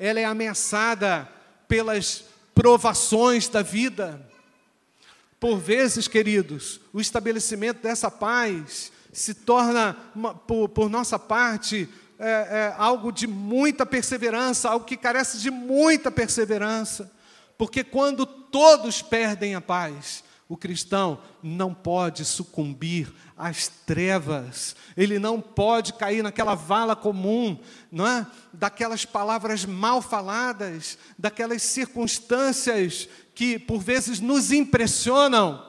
ela 0.00 0.18
é 0.18 0.24
ameaçada 0.24 1.28
pelas 1.68 2.24
provações 2.54 3.48
da 3.48 3.60
vida. 3.60 4.26
Por 5.38 5.58
vezes, 5.58 6.08
queridos, 6.08 6.80
o 6.90 7.00
estabelecimento 7.02 7.82
dessa 7.82 8.10
paz 8.10 8.90
se 9.12 9.34
torna, 9.34 9.94
por, 10.46 10.70
por, 10.70 10.88
nossa 10.88 11.18
parte, 11.18 11.86
é, 12.18 12.28
é, 12.28 12.74
algo 12.78 13.12
de 13.12 13.26
muita 13.26 13.84
perseverança, 13.84 14.70
algo 14.70 14.86
que 14.86 14.96
carece 14.96 15.38
de 15.38 15.50
muita 15.50 16.10
perseverança, 16.10 17.10
porque 17.58 17.84
quando 17.84 18.24
todos 18.24 19.02
perdem 19.02 19.54
a 19.54 19.60
paz, 19.60 20.24
o 20.50 20.56
cristão 20.56 21.20
não 21.40 21.72
pode 21.72 22.24
sucumbir 22.24 23.08
às 23.38 23.68
trevas, 23.68 24.74
ele 24.96 25.16
não 25.16 25.40
pode 25.40 25.92
cair 25.92 26.24
naquela 26.24 26.56
vala 26.56 26.96
comum, 26.96 27.56
não 27.90 28.04
é? 28.04 28.26
Daquelas 28.52 29.04
palavras 29.04 29.64
mal 29.64 30.02
faladas, 30.02 30.98
daquelas 31.16 31.62
circunstâncias 31.62 33.08
que 33.32 33.60
por 33.60 33.78
vezes 33.80 34.18
nos 34.18 34.50
impressionam. 34.50 35.64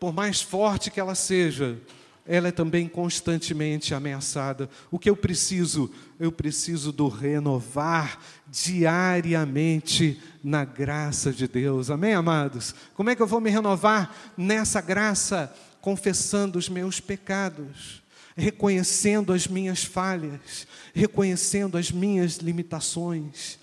Por 0.00 0.14
mais 0.14 0.40
forte 0.40 0.90
que 0.90 0.98
ela 0.98 1.14
seja, 1.14 1.78
ela 2.26 2.48
é 2.48 2.52
também 2.52 2.88
constantemente 2.88 3.94
ameaçada. 3.94 4.68
O 4.90 4.98
que 4.98 5.08
eu 5.08 5.16
preciso? 5.16 5.90
Eu 6.18 6.32
preciso 6.32 6.90
do 6.90 7.06
renovar 7.08 8.18
diariamente 8.48 10.20
na 10.42 10.64
graça 10.64 11.32
de 11.32 11.48
Deus. 11.48 11.90
Amém, 11.90 12.14
amados? 12.14 12.74
Como 12.94 13.10
é 13.10 13.16
que 13.16 13.22
eu 13.22 13.26
vou 13.26 13.40
me 13.40 13.50
renovar 13.50 14.14
nessa 14.36 14.80
graça? 14.80 15.52
confessando 15.86 16.58
os 16.58 16.68
meus 16.68 16.98
pecados, 16.98 18.02
reconhecendo 18.36 19.32
as 19.32 19.46
minhas 19.46 19.84
falhas, 19.84 20.66
reconhecendo 20.92 21.78
as 21.78 21.92
minhas 21.92 22.38
limitações, 22.38 23.56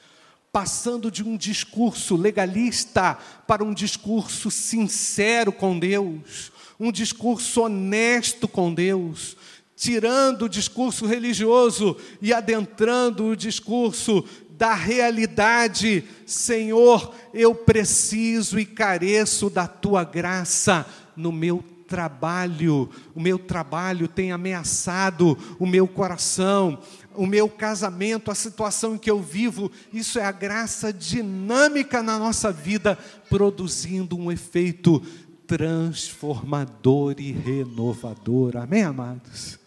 passando 0.50 1.12
de 1.12 1.22
um 1.22 1.36
discurso 1.36 2.16
legalista 2.16 3.18
para 3.46 3.62
um 3.62 3.74
discurso 3.74 4.50
sincero 4.50 5.52
com 5.52 5.78
Deus, 5.78 6.54
um 6.80 6.94
discurso 6.94 7.64
honesto 7.64 8.48
com 8.48 8.74
Deus, 8.74 9.36
tirando 9.76 10.44
o 10.44 10.50
discurso 10.50 11.06
religioso 11.06 11.98
e 12.22 12.34
adentrando 12.34 13.26
o 13.26 13.36
discurso 13.36 14.24
da 14.58 14.74
realidade. 14.74 16.04
Senhor, 16.26 17.14
eu 17.34 17.54
preciso 17.56 18.60
e 18.60 18.66
careço 18.66 19.50
da 19.50 19.68
tua 19.68 20.04
graça 20.04 20.86
no 21.16 21.32
meu 21.32 21.64
trabalho. 21.88 22.90
O 23.14 23.22
meu 23.22 23.38
trabalho 23.38 24.08
tem 24.08 24.32
ameaçado 24.32 25.38
o 25.60 25.66
meu 25.66 25.88
coração, 25.88 26.80
o 27.16 27.28
meu 27.28 27.48
casamento, 27.50 28.32
a 28.32 28.36
situação 28.36 28.96
em 28.96 28.98
que 28.98 29.12
eu 29.12 29.22
vivo. 29.22 29.72
Isso 29.92 30.20
é 30.20 30.26
a 30.26 30.32
graça 30.32 30.92
dinâmica 30.92 32.02
na 32.02 32.18
nossa 32.18 32.52
vida, 32.52 32.98
produzindo 33.30 34.18
um 34.18 34.32
efeito 34.32 35.02
transformador 35.46 37.16
e 37.20 37.32
renovador. 37.32 38.58
Amém, 38.58 38.84
amados? 38.84 39.63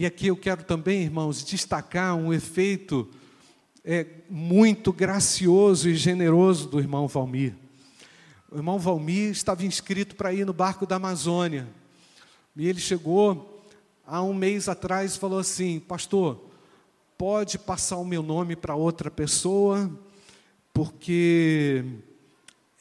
E 0.00 0.06
aqui 0.06 0.28
eu 0.28 0.36
quero 0.36 0.62
também, 0.62 1.02
irmãos, 1.02 1.44
destacar 1.44 2.14
um 2.14 2.32
efeito 2.32 3.08
é, 3.84 4.06
muito 4.30 4.92
gracioso 4.92 5.88
e 5.88 5.96
generoso 5.96 6.68
do 6.68 6.78
irmão 6.78 7.08
Valmir. 7.08 7.52
O 8.48 8.54
irmão 8.54 8.78
Valmir 8.78 9.32
estava 9.32 9.66
inscrito 9.66 10.14
para 10.14 10.32
ir 10.32 10.46
no 10.46 10.52
barco 10.52 10.86
da 10.86 10.94
Amazônia. 10.94 11.66
E 12.54 12.68
ele 12.68 12.78
chegou 12.78 13.66
há 14.06 14.22
um 14.22 14.32
mês 14.32 14.68
atrás 14.68 15.16
e 15.16 15.18
falou 15.18 15.40
assim: 15.40 15.80
Pastor, 15.80 16.48
pode 17.18 17.58
passar 17.58 17.96
o 17.96 18.04
meu 18.04 18.22
nome 18.22 18.54
para 18.54 18.76
outra 18.76 19.10
pessoa, 19.10 19.90
porque 20.72 21.84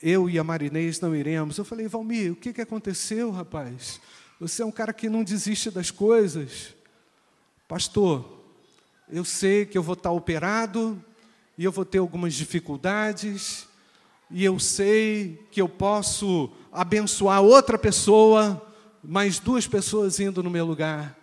eu 0.04 0.30
e 0.30 0.38
a 0.38 0.44
Marinês 0.44 1.02
não 1.02 1.16
iremos. 1.16 1.58
Eu 1.58 1.66
falei, 1.66 1.88
Valmir, 1.88 2.34
o 2.34 2.36
que, 2.36 2.54
que 2.54 2.62
aconteceu, 2.62 3.32
rapaz? 3.32 4.00
Você 4.40 4.62
é 4.62 4.66
um 4.68 4.72
cara 4.72 4.94
que 4.94 5.10
não 5.10 5.24
desiste 5.24 5.72
das 5.72 5.90
coisas. 5.90 6.77
Pastor, 7.68 8.26
eu 9.12 9.26
sei 9.26 9.66
que 9.66 9.78
eu 9.78 9.84
vou 9.84 9.94
estar 9.94 10.12
operado 10.12 11.04
e 11.58 11.66
eu 11.66 11.72
vou 11.72 11.84
ter 11.84 11.98
algumas 11.98 12.34
dificuldades, 12.34 13.68
e 14.32 14.46
eu 14.46 14.58
sei 14.58 15.46
que 15.52 15.62
eu 15.62 15.68
posso 15.68 16.50
abençoar 16.72 17.42
outra 17.42 17.78
pessoa, 17.78 18.66
mais 19.04 19.40
duas 19.40 19.68
pessoas 19.68 20.18
indo 20.20 20.42
no 20.42 20.50
meu 20.50 20.66
lugar. 20.66 21.18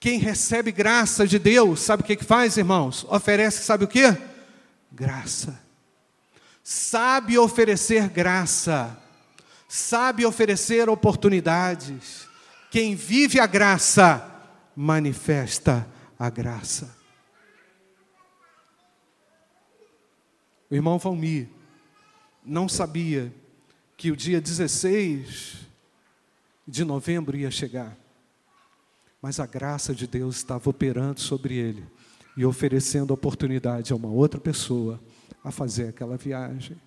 Quem 0.00 0.18
recebe 0.18 0.72
graça 0.72 1.24
de 1.24 1.38
Deus, 1.38 1.80
sabe 1.80 2.02
o 2.02 2.06
que, 2.06 2.16
que 2.16 2.24
faz, 2.24 2.56
irmãos? 2.56 3.06
Oferece, 3.08 3.62
sabe 3.62 3.84
o 3.84 3.88
que? 3.88 4.16
Graça. 4.90 5.60
Sabe 6.64 7.38
oferecer 7.38 8.08
graça, 8.08 8.98
sabe 9.68 10.26
oferecer 10.26 10.88
oportunidades. 10.88 12.26
Quem 12.72 12.96
vive 12.96 13.38
a 13.38 13.46
graça, 13.46 14.33
manifesta 14.76 15.88
a 16.18 16.28
graça. 16.30 16.96
O 20.70 20.74
irmão 20.74 20.98
Valmir 20.98 21.48
não 22.44 22.68
sabia 22.68 23.32
que 23.96 24.10
o 24.10 24.16
dia 24.16 24.40
16 24.40 25.66
de 26.66 26.84
novembro 26.84 27.36
ia 27.36 27.50
chegar, 27.50 27.96
mas 29.20 29.38
a 29.38 29.46
graça 29.46 29.94
de 29.94 30.06
Deus 30.06 30.36
estava 30.36 30.68
operando 30.68 31.20
sobre 31.20 31.54
ele 31.54 31.86
e 32.36 32.44
oferecendo 32.44 33.12
oportunidade 33.12 33.92
a 33.92 33.96
uma 33.96 34.08
outra 34.08 34.40
pessoa 34.40 35.00
a 35.42 35.50
fazer 35.50 35.88
aquela 35.88 36.16
viagem. 36.16 36.80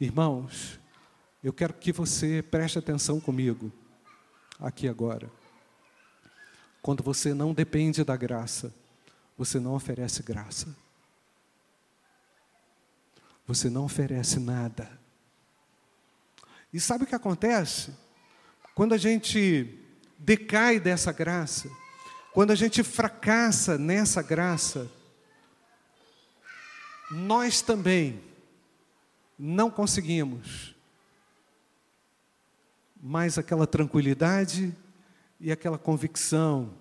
Irmãos, 0.00 0.80
eu 1.42 1.52
quero 1.52 1.74
que 1.74 1.92
você 1.92 2.42
preste 2.42 2.78
atenção 2.78 3.20
comigo, 3.20 3.70
aqui 4.58 4.88
agora. 4.88 5.30
Quando 6.82 7.02
você 7.02 7.34
não 7.34 7.52
depende 7.52 8.04
da 8.04 8.16
graça, 8.16 8.74
você 9.36 9.58
não 9.60 9.74
oferece 9.74 10.22
graça. 10.22 10.74
Você 13.46 13.70
não 13.70 13.84
oferece 13.84 14.38
nada. 14.38 14.90
E 16.72 16.78
sabe 16.78 17.04
o 17.04 17.06
que 17.06 17.14
acontece? 17.14 17.92
Quando 18.74 18.92
a 18.92 18.98
gente 18.98 19.78
decai 20.18 20.78
dessa 20.78 21.12
graça, 21.12 21.70
quando 22.32 22.50
a 22.50 22.54
gente 22.54 22.82
fracassa 22.82 23.78
nessa 23.78 24.22
graça, 24.22 24.90
nós 27.10 27.62
também 27.62 28.22
não 29.38 29.70
conseguimos 29.70 30.74
mais 33.00 33.38
aquela 33.38 33.66
tranquilidade 33.66 34.76
e 35.40 35.52
aquela 35.52 35.78
convicção 35.78 36.74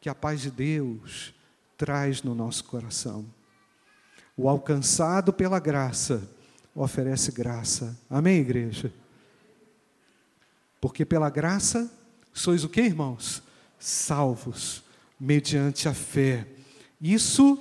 que 0.00 0.08
a 0.08 0.14
paz 0.14 0.40
de 0.40 0.50
Deus 0.50 1.34
traz 1.76 2.22
no 2.22 2.34
nosso 2.34 2.64
coração. 2.64 3.24
O 4.36 4.48
alcançado 4.48 5.32
pela 5.32 5.58
graça 5.58 6.28
oferece 6.74 7.32
graça. 7.32 7.98
Amém, 8.08 8.38
igreja? 8.38 8.92
Porque 10.80 11.04
pela 11.04 11.30
graça 11.30 11.90
sois 12.32 12.64
o 12.64 12.68
que, 12.68 12.82
irmãos? 12.82 13.42
Salvos, 13.78 14.82
mediante 15.18 15.88
a 15.88 15.94
fé. 15.94 16.46
Isso 17.00 17.58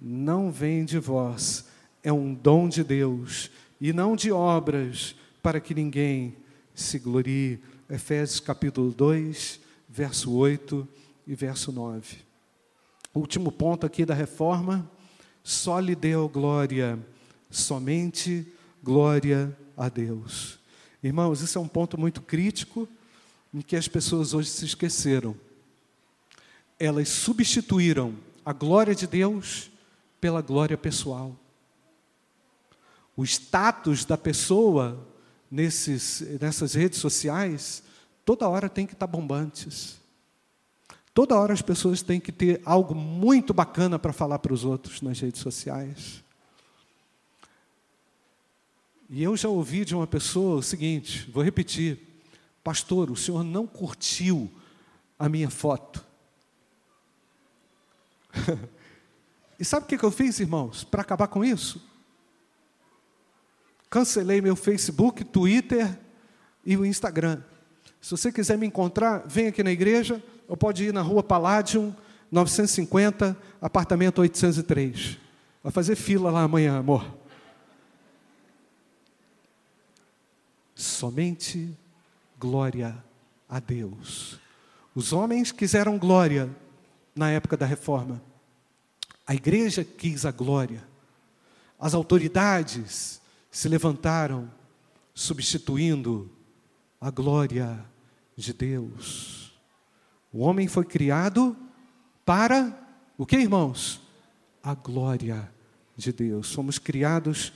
não 0.00 0.50
vem 0.50 0.84
de 0.84 0.98
vós, 0.98 1.66
é 2.02 2.12
um 2.12 2.34
dom 2.34 2.68
de 2.68 2.84
Deus, 2.84 3.50
e 3.80 3.92
não 3.92 4.14
de 4.14 4.30
obras, 4.30 5.14
para 5.42 5.60
que 5.60 5.74
ninguém 5.74 6.36
se 6.74 6.98
glorie. 6.98 7.60
Efésios 7.90 8.38
capítulo 8.38 8.92
2, 8.92 9.60
verso 9.88 10.32
8 10.32 10.86
e 11.26 11.34
verso 11.34 11.72
9. 11.72 12.18
Último 13.14 13.50
ponto 13.50 13.86
aqui 13.86 14.04
da 14.04 14.14
reforma, 14.14 14.88
só 15.42 15.80
lhe 15.80 15.94
deu 15.94 16.28
glória, 16.28 16.98
somente 17.50 18.46
glória 18.82 19.56
a 19.76 19.88
Deus. 19.88 20.58
Irmãos, 21.02 21.40
isso 21.40 21.58
é 21.58 21.60
um 21.60 21.68
ponto 21.68 21.98
muito 21.98 22.20
crítico 22.20 22.88
em 23.52 23.60
que 23.60 23.76
as 23.76 23.88
pessoas 23.88 24.34
hoje 24.34 24.50
se 24.50 24.64
esqueceram. 24.64 25.34
Elas 26.78 27.08
substituíram 27.08 28.14
a 28.44 28.52
glória 28.52 28.94
de 28.94 29.06
Deus 29.06 29.70
pela 30.20 30.42
glória 30.42 30.76
pessoal. 30.76 31.34
O 33.16 33.24
status 33.24 34.04
da 34.04 34.16
pessoa 34.16 35.06
nesses, 35.50 36.20
nessas 36.40 36.74
redes 36.74 36.98
sociais 36.98 37.82
toda 38.28 38.46
hora 38.46 38.68
tem 38.68 38.86
que 38.86 38.92
estar 38.92 39.06
bombantes. 39.06 39.98
Toda 41.14 41.34
hora 41.34 41.54
as 41.54 41.62
pessoas 41.62 42.02
têm 42.02 42.20
que 42.20 42.30
ter 42.30 42.60
algo 42.62 42.94
muito 42.94 43.54
bacana 43.54 43.98
para 43.98 44.12
falar 44.12 44.38
para 44.38 44.52
os 44.52 44.66
outros 44.66 45.00
nas 45.00 45.18
redes 45.18 45.40
sociais. 45.40 46.22
E 49.08 49.22
eu 49.22 49.34
já 49.34 49.48
ouvi 49.48 49.82
de 49.82 49.94
uma 49.94 50.06
pessoa 50.06 50.56
o 50.56 50.62
seguinte, 50.62 51.30
vou 51.30 51.42
repetir: 51.42 51.98
Pastor, 52.62 53.10
o 53.10 53.16
senhor 53.16 53.42
não 53.42 53.66
curtiu 53.66 54.52
a 55.18 55.26
minha 55.26 55.48
foto. 55.48 56.04
e 59.58 59.64
sabe 59.64 59.86
o 59.86 59.88
que 59.98 60.04
eu 60.04 60.10
fiz, 60.10 60.38
irmãos, 60.38 60.84
para 60.84 61.00
acabar 61.00 61.28
com 61.28 61.42
isso? 61.42 61.82
Cancelei 63.88 64.42
meu 64.42 64.54
Facebook, 64.54 65.24
Twitter 65.24 65.98
e 66.62 66.76
o 66.76 66.84
Instagram. 66.84 67.42
Se 68.08 68.12
você 68.12 68.32
quiser 68.32 68.56
me 68.56 68.66
encontrar, 68.66 69.24
vem 69.26 69.48
aqui 69.48 69.62
na 69.62 69.70
igreja, 69.70 70.24
ou 70.48 70.56
pode 70.56 70.82
ir 70.82 70.94
na 70.94 71.02
rua 71.02 71.22
Palladium, 71.22 71.94
950, 72.32 73.36
apartamento 73.60 74.22
803. 74.22 75.18
Vai 75.62 75.70
fazer 75.70 75.94
fila 75.94 76.30
lá 76.30 76.40
amanhã, 76.40 76.78
amor. 76.78 77.06
Somente 80.74 81.76
glória 82.40 82.96
a 83.46 83.60
Deus. 83.60 84.40
Os 84.94 85.12
homens 85.12 85.52
quiseram 85.52 85.98
glória 85.98 86.48
na 87.14 87.30
época 87.30 87.58
da 87.58 87.66
reforma. 87.66 88.22
A 89.26 89.34
igreja 89.34 89.84
quis 89.84 90.24
a 90.24 90.30
glória. 90.30 90.82
As 91.78 91.92
autoridades 91.92 93.20
se 93.50 93.68
levantaram 93.68 94.50
substituindo 95.12 96.30
a 96.98 97.10
glória 97.10 97.84
de 98.38 98.52
Deus. 98.52 99.52
O 100.32 100.38
homem 100.38 100.68
foi 100.68 100.84
criado 100.84 101.56
para 102.24 102.72
o 103.18 103.26
que, 103.26 103.36
irmãos? 103.36 104.00
A 104.62 104.74
glória 104.74 105.50
de 105.96 106.12
Deus. 106.12 106.46
Somos 106.46 106.78
criados 106.78 107.52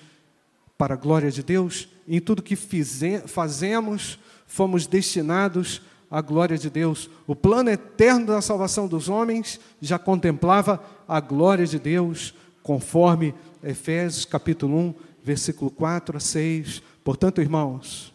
para 0.77 0.95
a 0.95 0.97
glória 0.97 1.31
de 1.31 1.41
Deus, 1.41 1.89
em 2.09 2.21
tudo 2.21 2.43
que 2.43 2.57
fize, 2.57 3.21
fazemos, 3.29 4.19
fomos 4.45 4.85
destinados 4.89 5.81
à 6.11 6.21
glória 6.21 6.59
de 6.59 6.69
Deus. 6.69 7.09
O 7.29 7.37
plano 7.37 7.71
eterno 7.71 8.27
da 8.27 8.43
salvação 8.43 8.89
dos 8.89 9.09
homens 9.09 9.61
já 9.81 10.01
contemplava 10.01 10.83
a 11.07 11.21
glória 11.21 11.65
de 11.65 11.79
Deus, 11.79 12.35
conforme 12.61 13.33
Efésios 13.63 14.25
capítulo 14.25 14.77
1, 14.77 14.95
versículo 15.23 15.71
4 15.71 16.17
a 16.17 16.21
6. 16.21 16.83
Portanto, 17.05 17.41
irmãos, 17.41 18.13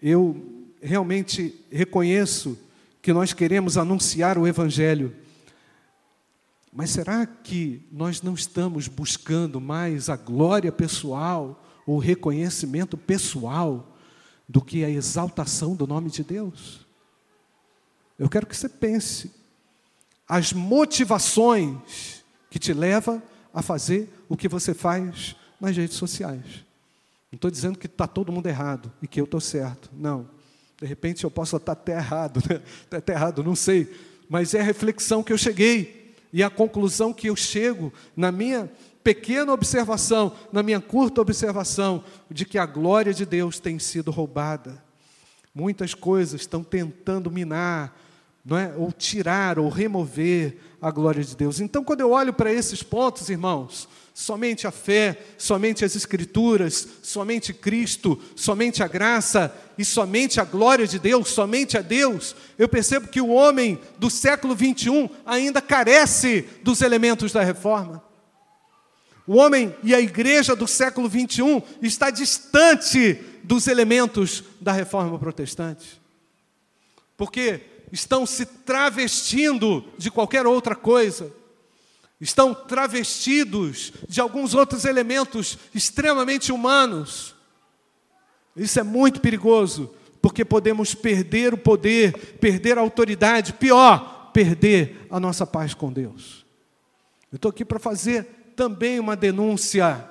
eu 0.00 0.55
realmente 0.80 1.54
reconheço 1.70 2.58
que 3.00 3.12
nós 3.12 3.32
queremos 3.32 3.78
anunciar 3.78 4.36
o 4.36 4.46
Evangelho, 4.46 5.14
mas 6.72 6.90
será 6.90 7.24
que 7.24 7.82
nós 7.90 8.20
não 8.20 8.34
estamos 8.34 8.86
buscando 8.86 9.60
mais 9.60 10.10
a 10.10 10.16
glória 10.16 10.70
pessoal, 10.70 11.64
o 11.86 11.98
reconhecimento 11.98 12.98
pessoal, 12.98 13.96
do 14.48 14.60
que 14.60 14.84
a 14.84 14.90
exaltação 14.90 15.74
do 15.74 15.86
nome 15.86 16.10
de 16.10 16.22
Deus? 16.22 16.86
Eu 18.18 18.28
quero 18.28 18.46
que 18.46 18.56
você 18.56 18.68
pense 18.68 19.32
as 20.28 20.52
motivações 20.52 22.22
que 22.50 22.58
te 22.58 22.72
levam 22.72 23.22
a 23.54 23.62
fazer 23.62 24.12
o 24.28 24.36
que 24.36 24.48
você 24.48 24.74
faz 24.74 25.34
nas 25.60 25.76
redes 25.76 25.96
sociais. 25.96 26.64
Não 27.32 27.36
estou 27.36 27.50
dizendo 27.50 27.78
que 27.78 27.86
está 27.86 28.06
todo 28.06 28.32
mundo 28.32 28.46
errado 28.46 28.92
e 29.00 29.06
que 29.06 29.20
eu 29.20 29.24
estou 29.24 29.40
certo. 29.40 29.90
Não. 29.92 30.28
De 30.80 30.86
repente 30.86 31.24
eu 31.24 31.30
posso 31.30 31.56
estar 31.56 31.72
até 31.72 31.92
errado, 31.92 32.42
né? 32.48 32.60
até 32.98 33.12
errado, 33.12 33.42
não 33.42 33.56
sei. 33.56 33.90
Mas 34.28 34.54
é 34.54 34.60
a 34.60 34.64
reflexão 34.64 35.22
que 35.22 35.32
eu 35.32 35.38
cheguei 35.38 36.14
e 36.32 36.42
a 36.42 36.50
conclusão 36.50 37.12
que 37.12 37.28
eu 37.28 37.36
chego 37.36 37.92
na 38.16 38.30
minha 38.30 38.70
pequena 39.02 39.52
observação, 39.52 40.32
na 40.52 40.62
minha 40.62 40.80
curta 40.80 41.20
observação, 41.20 42.02
de 42.30 42.44
que 42.44 42.58
a 42.58 42.66
glória 42.66 43.14
de 43.14 43.24
Deus 43.24 43.60
tem 43.60 43.78
sido 43.78 44.10
roubada. 44.10 44.82
Muitas 45.54 45.94
coisas 45.94 46.40
estão 46.40 46.62
tentando 46.62 47.30
minar, 47.30 47.96
não 48.44 48.58
é? 48.58 48.74
ou 48.76 48.92
tirar, 48.92 49.58
ou 49.58 49.68
remover 49.68 50.58
a 50.82 50.90
glória 50.90 51.22
de 51.22 51.36
Deus. 51.36 51.60
Então, 51.60 51.82
quando 51.82 52.00
eu 52.00 52.10
olho 52.10 52.32
para 52.32 52.52
esses 52.52 52.82
pontos, 52.82 53.30
irmãos, 53.30 53.88
somente 54.18 54.66
a 54.66 54.70
fé, 54.70 55.18
somente 55.36 55.84
as 55.84 55.94
Escrituras, 55.94 56.88
somente 57.02 57.52
Cristo, 57.52 58.18
somente 58.34 58.82
a 58.82 58.88
graça 58.88 59.54
e 59.76 59.84
somente 59.84 60.40
a 60.40 60.44
glória 60.44 60.86
de 60.86 60.98
Deus, 60.98 61.28
somente 61.28 61.76
a 61.76 61.82
Deus, 61.82 62.34
eu 62.58 62.66
percebo 62.66 63.08
que 63.08 63.20
o 63.20 63.28
homem 63.28 63.78
do 63.98 64.08
século 64.08 64.54
21 64.54 65.10
ainda 65.26 65.60
carece 65.60 66.48
dos 66.62 66.80
elementos 66.80 67.30
da 67.30 67.44
reforma. 67.44 68.02
O 69.26 69.36
homem 69.36 69.76
e 69.82 69.94
a 69.94 70.00
igreja 70.00 70.56
do 70.56 70.66
século 70.66 71.10
21 71.10 71.60
está 71.82 72.08
distante 72.08 73.20
dos 73.44 73.66
elementos 73.66 74.42
da 74.58 74.72
reforma 74.72 75.18
protestante. 75.18 76.00
Porque 77.18 77.60
estão 77.92 78.24
se 78.24 78.46
travestindo 78.46 79.84
de 79.98 80.10
qualquer 80.10 80.46
outra 80.46 80.74
coisa 80.74 81.30
estão 82.20 82.54
travestidos 82.54 83.92
de 84.08 84.20
alguns 84.20 84.54
outros 84.54 84.84
elementos 84.84 85.58
extremamente 85.74 86.50
humanos. 86.50 87.34
Isso 88.56 88.80
é 88.80 88.82
muito 88.82 89.20
perigoso, 89.20 89.94
porque 90.22 90.44
podemos 90.44 90.94
perder 90.94 91.52
o 91.52 91.58
poder, 91.58 92.38
perder 92.38 92.78
a 92.78 92.80
autoridade, 92.80 93.52
pior, 93.52 94.30
perder 94.32 95.06
a 95.10 95.20
nossa 95.20 95.46
paz 95.46 95.74
com 95.74 95.92
Deus. 95.92 96.46
Eu 97.30 97.36
estou 97.36 97.50
aqui 97.50 97.64
para 97.64 97.78
fazer 97.78 98.52
também 98.56 98.98
uma 98.98 99.14
denúncia 99.14 100.08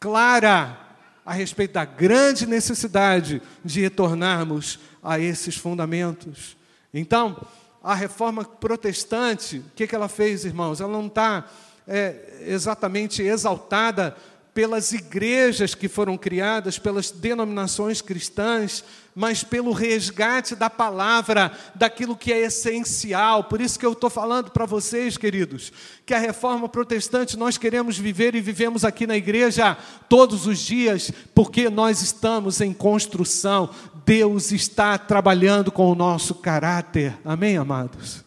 clara 0.00 0.80
a 1.24 1.32
respeito 1.32 1.72
da 1.72 1.84
grande 1.84 2.46
necessidade 2.46 3.42
de 3.64 3.80
retornarmos 3.80 4.78
a 5.02 5.18
esses 5.18 5.56
fundamentos. 5.56 6.56
Então, 6.94 7.46
a 7.86 7.94
reforma 7.94 8.44
protestante, 8.44 9.58
o 9.58 9.70
que, 9.76 9.86
que 9.86 9.94
ela 9.94 10.08
fez, 10.08 10.44
irmãos? 10.44 10.80
Ela 10.80 10.92
não 10.92 11.06
está 11.06 11.46
é, 11.86 12.42
exatamente 12.44 13.22
exaltada 13.22 14.16
pelas 14.52 14.90
igrejas 14.90 15.74
que 15.74 15.86
foram 15.86 16.16
criadas, 16.16 16.80
pelas 16.80 17.12
denominações 17.12 18.00
cristãs, 18.00 18.82
mas 19.14 19.44
pelo 19.44 19.70
resgate 19.70 20.56
da 20.56 20.68
palavra, 20.68 21.52
daquilo 21.74 22.16
que 22.16 22.32
é 22.32 22.40
essencial. 22.40 23.44
Por 23.44 23.60
isso 23.60 23.78
que 23.78 23.86
eu 23.86 23.92
estou 23.92 24.10
falando 24.10 24.50
para 24.50 24.66
vocês, 24.66 25.16
queridos, 25.16 25.72
que 26.04 26.12
a 26.12 26.18
reforma 26.18 26.68
protestante 26.68 27.36
nós 27.36 27.56
queremos 27.56 27.96
viver 27.98 28.34
e 28.34 28.40
vivemos 28.40 28.84
aqui 28.84 29.06
na 29.06 29.16
igreja 29.16 29.76
todos 30.08 30.46
os 30.46 30.58
dias, 30.58 31.12
porque 31.34 31.70
nós 31.70 32.02
estamos 32.02 32.60
em 32.60 32.72
construção. 32.72 33.70
Deus 34.06 34.52
está 34.52 34.96
trabalhando 34.96 35.72
com 35.72 35.90
o 35.90 35.94
nosso 35.96 36.36
caráter. 36.36 37.18
Amém, 37.24 37.56
amados? 37.56 38.24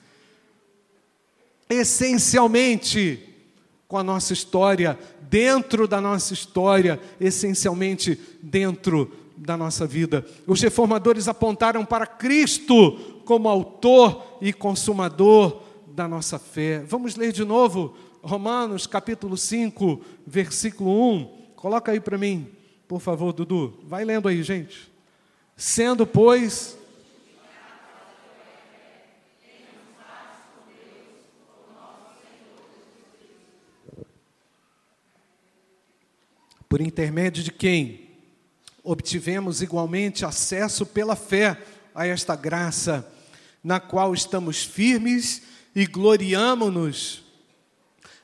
Essencialmente, 1.69 3.23
com 3.87 3.97
a 3.97 4.03
nossa 4.03 4.33
história, 4.33 4.99
dentro 5.21 5.87
da 5.87 6.01
nossa 6.01 6.33
história, 6.33 6.99
essencialmente 7.17 8.19
dentro 8.43 9.09
da 9.37 9.55
nossa 9.55 9.87
vida. 9.87 10.25
Os 10.45 10.61
reformadores 10.61 11.29
apontaram 11.29 11.85
para 11.85 12.05
Cristo 12.05 13.21
como 13.23 13.47
autor 13.47 14.37
e 14.41 14.51
consumador 14.51 15.61
da 15.87 16.09
nossa 16.09 16.37
fé. 16.37 16.83
Vamos 16.85 17.15
ler 17.15 17.31
de 17.31 17.45
novo 17.45 17.95
Romanos 18.21 18.85
capítulo 18.85 19.37
5, 19.37 20.01
versículo 20.27 20.91
1. 21.13 21.25
Coloca 21.55 21.93
aí 21.93 22.01
para 22.01 22.17
mim, 22.17 22.49
por 22.85 22.99
favor, 22.99 23.31
Dudu. 23.31 23.79
Vai 23.85 24.03
lendo 24.03 24.27
aí, 24.27 24.43
gente. 24.43 24.89
Sendo, 25.61 26.07
pois, 26.07 26.77
por 36.69 36.79
intermédio 36.79 37.43
de 37.43 37.51
quem 37.51 38.07
obtivemos 38.81 39.61
igualmente 39.61 40.23
acesso 40.23 40.85
pela 40.85 41.17
fé 41.17 41.61
a 41.93 42.07
esta 42.07 42.37
graça, 42.37 43.05
na 43.61 43.81
qual 43.81 44.13
estamos 44.13 44.63
firmes 44.63 45.41
e 45.75 45.85
gloriamo-nos 45.85 47.21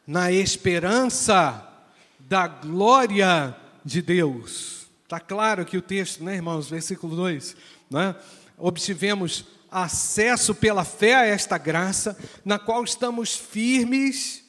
na 0.07 0.31
esperança 0.31 1.69
da 2.17 2.47
glória 2.47 3.53
de 3.83 4.01
Deus. 4.01 4.84
Está 5.05 5.19
claro 5.19 5.61
aqui 5.61 5.77
o 5.77 5.83
texto, 5.83 6.23
né, 6.23 6.33
irmãos? 6.33 6.67
Versículo 6.67 7.15
2. 7.15 7.55
Né? 7.91 8.15
Obtivemos 8.57 9.45
acesso 9.69 10.55
pela 10.55 10.83
fé 10.83 11.13
a 11.13 11.25
esta 11.25 11.59
graça, 11.59 12.17
na 12.43 12.57
qual 12.57 12.83
estamos 12.83 13.35
firmes 13.37 14.43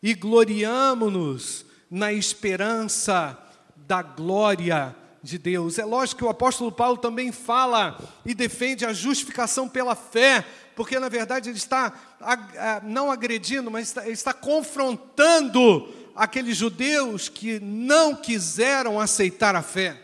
e 0.00 0.14
gloriamo-nos 0.14 1.66
na 1.90 2.12
esperança 2.12 3.36
da 3.74 4.00
glória 4.00 4.94
de 5.24 5.36
Deus. 5.38 5.76
É 5.76 5.84
lógico 5.84 6.18
que 6.18 6.24
o 6.24 6.30
apóstolo 6.30 6.70
Paulo 6.70 6.96
também 6.96 7.32
fala 7.32 7.98
e 8.24 8.32
defende 8.32 8.86
a 8.86 8.92
justificação 8.92 9.68
pela 9.68 9.96
fé, 9.96 10.46
porque 10.76 11.00
na 11.00 11.08
verdade 11.08 11.50
ele 11.50 11.58
está 11.58 11.92
não 12.84 13.10
agredindo, 13.10 13.72
mas 13.72 13.96
está 14.06 14.32
confrontando 14.32 15.92
aqueles 16.20 16.54
judeus 16.54 17.30
que 17.30 17.58
não 17.60 18.14
quiseram 18.14 19.00
aceitar 19.00 19.56
a 19.56 19.62
fé. 19.62 19.96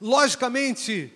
Logicamente, 0.00 1.12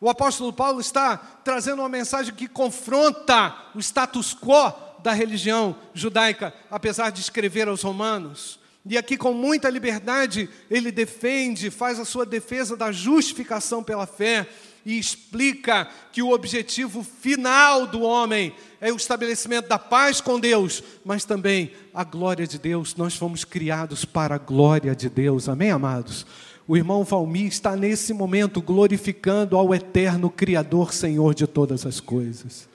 o 0.00 0.08
apóstolo 0.08 0.52
Paulo 0.52 0.80
está 0.80 1.16
trazendo 1.16 1.82
uma 1.82 1.88
mensagem 1.88 2.32
que 2.32 2.46
confronta 2.46 3.52
o 3.74 3.80
status 3.80 4.32
quo 4.32 4.72
da 5.02 5.12
religião 5.12 5.74
judaica, 5.92 6.54
apesar 6.70 7.10
de 7.10 7.20
escrever 7.20 7.66
aos 7.66 7.82
romanos. 7.82 8.60
E 8.86 8.96
aqui, 8.96 9.16
com 9.16 9.32
muita 9.32 9.68
liberdade, 9.68 10.48
ele 10.70 10.92
defende, 10.92 11.68
faz 11.68 11.98
a 11.98 12.04
sua 12.04 12.24
defesa 12.24 12.76
da 12.76 12.92
justificação 12.92 13.82
pela 13.82 14.06
fé 14.06 14.48
e 14.88 14.98
explica 14.98 15.86
que 16.10 16.22
o 16.22 16.30
objetivo 16.30 17.02
final 17.02 17.86
do 17.86 18.00
homem 18.00 18.54
é 18.80 18.90
o 18.90 18.96
estabelecimento 18.96 19.68
da 19.68 19.78
paz 19.78 20.18
com 20.18 20.40
Deus, 20.40 20.82
mas 21.04 21.26
também 21.26 21.72
a 21.92 22.02
glória 22.02 22.46
de 22.46 22.58
Deus. 22.58 22.96
Nós 22.96 23.14
fomos 23.14 23.44
criados 23.44 24.06
para 24.06 24.36
a 24.36 24.38
glória 24.38 24.96
de 24.96 25.10
Deus, 25.10 25.46
amém, 25.46 25.70
amados? 25.70 26.24
O 26.66 26.74
irmão 26.74 27.04
Valmir 27.04 27.48
está 27.48 27.76
nesse 27.76 28.14
momento 28.14 28.62
glorificando 28.62 29.58
ao 29.58 29.74
eterno 29.74 30.30
Criador, 30.30 30.94
Senhor 30.94 31.34
de 31.34 31.46
todas 31.46 31.84
as 31.84 32.00
coisas. 32.00 32.66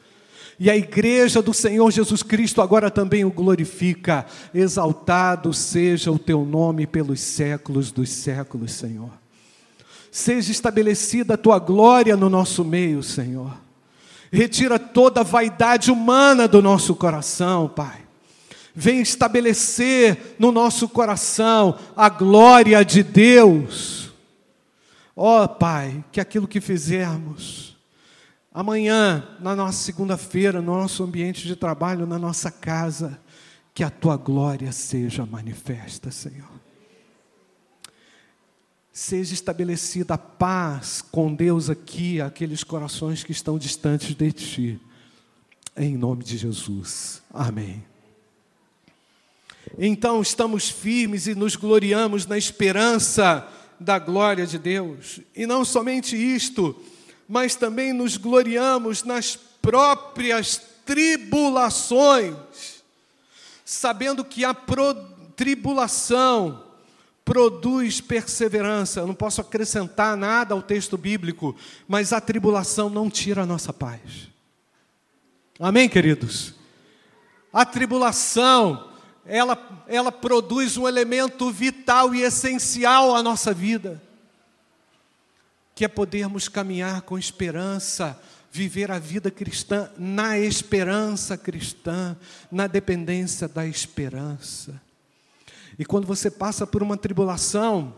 E 0.60 0.70
a 0.70 0.78
igreja 0.78 1.42
do 1.42 1.52
Senhor 1.52 1.90
Jesus 1.90 2.22
Cristo 2.22 2.62
agora 2.62 2.92
também 2.92 3.26
o 3.26 3.32
glorifica. 3.32 4.28
Exaltado 4.54 5.52
seja 5.52 6.12
o 6.12 6.20
teu 6.20 6.46
nome 6.46 6.86
pelos 6.86 7.22
séculos 7.22 7.92
dos 7.92 8.12
séculos, 8.12 8.72
Senhor. 8.72 9.23
Seja 10.14 10.52
estabelecida 10.52 11.34
a 11.34 11.38
tua 11.38 11.58
glória 11.58 12.16
no 12.16 12.30
nosso 12.30 12.64
meio, 12.64 13.02
Senhor. 13.02 13.58
Retira 14.32 14.78
toda 14.78 15.22
a 15.22 15.24
vaidade 15.24 15.90
humana 15.90 16.48
do 16.48 16.62
nosso 16.62 16.94
coração, 16.94 17.68
Pai. 17.68 18.06
venha 18.76 19.02
estabelecer 19.02 20.36
no 20.38 20.52
nosso 20.52 20.88
coração 20.88 21.80
a 21.98 22.10
glória 22.10 22.86
de 22.86 23.02
Deus. 23.02 24.12
Ó 25.16 25.46
oh, 25.46 25.50
Pai, 25.50 26.06
que 26.12 26.22
aquilo 26.22 26.48
que 26.48 26.62
fizermos, 26.62 27.76
amanhã, 28.54 29.28
na 29.40 29.56
nossa 29.56 29.80
segunda-feira, 29.80 30.62
no 30.62 30.78
nosso 30.78 31.04
ambiente 31.04 31.48
de 31.48 31.56
trabalho, 31.56 32.06
na 32.06 32.20
nossa 32.20 32.52
casa, 32.52 33.20
que 33.74 33.84
a 33.84 33.90
tua 33.90 34.16
glória 34.16 34.72
seja 34.72 35.26
manifesta, 35.26 36.12
Senhor. 36.12 36.63
Seja 38.96 39.34
estabelecida 39.34 40.14
a 40.14 40.20
paz 40.20 41.02
com 41.02 41.34
Deus 41.34 41.68
aqui, 41.68 42.22
aqueles 42.22 42.64
corações 42.64 43.24
que 43.24 43.32
estão 43.32 43.58
distantes 43.58 44.14
de 44.14 44.32
ti. 44.32 44.80
Em 45.76 45.98
nome 45.98 46.24
de 46.24 46.38
Jesus. 46.38 47.24
Amém. 47.34 47.84
Então 49.80 50.22
estamos 50.22 50.70
firmes 50.70 51.26
e 51.26 51.34
nos 51.34 51.56
gloriamos 51.56 52.28
na 52.28 52.38
esperança 52.38 53.48
da 53.80 53.98
glória 53.98 54.46
de 54.46 54.60
Deus. 54.60 55.20
E 55.36 55.48
não 55.48 55.66
somente 55.66 56.16
isto, 56.16 56.80
mas 57.28 57.56
também 57.56 57.94
nos 57.94 58.16
gloriamos 58.16 59.04
nas 59.04 59.36
próprias 59.60 60.62
tribulações, 60.86 62.36
sabendo 63.66 64.24
que 64.24 64.46
a 64.46 64.56
tribulação 65.36 66.63
produz 67.26 68.02
perseverança. 68.02 69.00
Eu 69.00 69.08
não 69.08 69.16
posso 69.16 69.42
acrescentar 69.42 70.16
nada 70.18 70.54
ao 70.54 70.62
texto 70.62 70.98
bíblico, 70.98 71.56
mas 71.88 72.14
a 72.14 72.22
tribulação 72.22 72.90
não 72.90 73.10
tira 73.10 73.44
a 73.44 73.46
nossa 73.46 73.72
paz. 73.72 74.30
Amém, 75.60 75.88
queridos? 75.88 76.56
A 77.52 77.66
tribulação, 77.66 78.90
ela, 79.26 79.86
ela 79.88 80.12
produz 80.12 80.76
um 80.76 80.88
elemento 80.88 81.52
vital 81.52 82.14
e 82.14 82.22
essencial 82.22 83.16
à 83.16 83.22
nossa 83.22 83.54
vida, 83.54 84.02
que 85.76 85.86
é 85.86 85.88
podermos 85.88 86.50
caminhar 86.50 87.04
com 87.04 87.18
esperança, 87.18 88.20
viver 88.52 88.92
a 88.92 89.00
vida 89.00 89.32
cristã 89.32 89.90
na 89.98 90.38
esperança 90.38 91.38
cristã, 91.38 92.18
na 92.52 92.68
dependência 92.68 93.48
da 93.48 93.66
esperança. 93.66 94.80
E 95.78 95.86
quando 95.86 96.06
você 96.06 96.30
passa 96.30 96.68
por 96.68 96.84
uma 96.84 96.98
tribulação, 96.98 97.96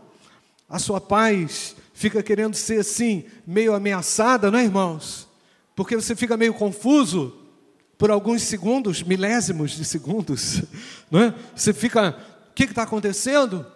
a 0.68 0.78
sua 0.78 1.00
paz 1.00 1.76
fica 1.92 2.22
querendo 2.22 2.54
ser 2.54 2.80
assim, 2.80 3.24
meio 3.46 3.74
ameaçada, 3.74 4.50
não 4.50 4.58
é, 4.58 4.64
irmãos? 4.64 5.28
Porque 5.74 5.96
você 5.96 6.16
fica 6.16 6.36
meio 6.36 6.54
confuso 6.54 7.36
por 7.98 8.10
alguns 8.10 8.42
segundos, 8.42 9.02
milésimos 9.02 9.72
de 9.72 9.84
segundos, 9.84 10.62
não 11.10 11.22
é? 11.22 11.34
Você 11.54 11.72
fica, 11.72 12.16
o 12.50 12.54
que 12.54 12.64
está 12.64 12.82
acontecendo? 12.82 13.66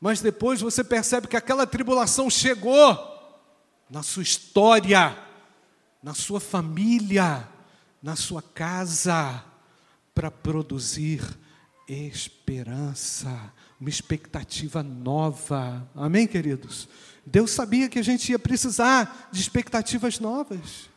Mas 0.00 0.20
depois 0.20 0.60
você 0.60 0.82
percebe 0.82 1.28
que 1.28 1.36
aquela 1.36 1.66
tribulação 1.66 2.30
chegou 2.30 2.98
na 3.88 4.02
sua 4.02 4.22
história, 4.22 5.16
na 6.02 6.14
sua 6.14 6.40
família, 6.40 7.46
na 8.02 8.16
sua 8.16 8.40
casa, 8.40 9.44
para 10.14 10.30
produzir 10.30 11.22
esperança, 11.92 13.52
uma 13.80 13.90
expectativa 13.90 14.82
nova. 14.82 15.88
Amém, 15.94 16.26
queridos? 16.26 16.88
Deus 17.26 17.50
sabia 17.50 17.88
que 17.88 17.98
a 17.98 18.04
gente 18.04 18.30
ia 18.30 18.38
precisar 18.38 19.28
de 19.32 19.40
expectativas 19.40 20.18
novas. 20.18 20.88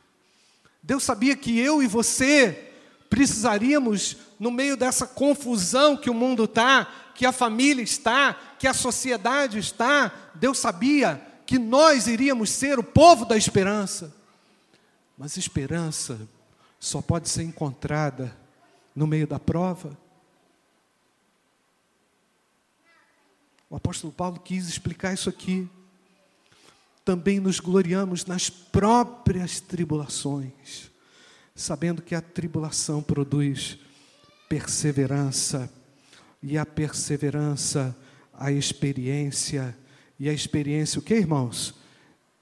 Deus 0.82 1.04
sabia 1.04 1.36
que 1.36 1.58
eu 1.58 1.82
e 1.82 1.88
você 1.88 2.72
precisaríamos, 3.10 4.18
no 4.40 4.50
meio 4.50 4.76
dessa 4.76 5.06
confusão 5.06 5.96
que 5.96 6.10
o 6.10 6.14
mundo 6.16 6.46
está, 6.46 6.92
que 7.14 7.26
a 7.26 7.32
família 7.32 7.84
está, 7.84 8.34
que 8.58 8.68
a 8.68 8.74
sociedade 8.74 9.60
está, 9.60 10.12
Deus 10.34 10.58
sabia 10.58 11.22
que 11.46 11.60
nós 11.60 12.08
iríamos 12.08 12.50
ser 12.50 12.80
o 12.80 12.84
povo 12.84 13.26
da 13.26 13.38
esperança. 13.38 14.14
Mas 15.18 15.38
esperança 15.38 16.20
só 16.80 17.02
pode 17.02 17.30
ser 17.30 17.44
encontrada 17.44 18.36
no 18.96 19.06
meio 19.06 19.28
da 19.28 19.40
prova. 19.40 19.96
O 23.74 23.78
apóstolo 23.78 24.14
Paulo 24.14 24.40
quis 24.40 24.70
explicar 24.70 25.16
isso 25.16 25.28
aqui. 25.28 25.68
Também 27.04 27.40
nos 27.40 27.60
gloriamos 27.60 28.24
nas 28.24 28.48
próprias 28.48 29.60
tribulações, 29.60 30.92
sabendo 31.56 32.00
que 32.00 32.14
a 32.14 32.22
tribulação 32.22 33.02
produz 33.02 33.80
perseverança, 34.48 35.74
e 36.40 36.56
a 36.56 36.64
perseverança, 36.68 37.98
a 38.32 38.52
experiência, 38.52 39.76
e 40.20 40.30
a 40.30 40.34
experiência, 40.34 41.00
o 41.00 41.02
que, 41.02 41.16
irmãos? 41.16 41.74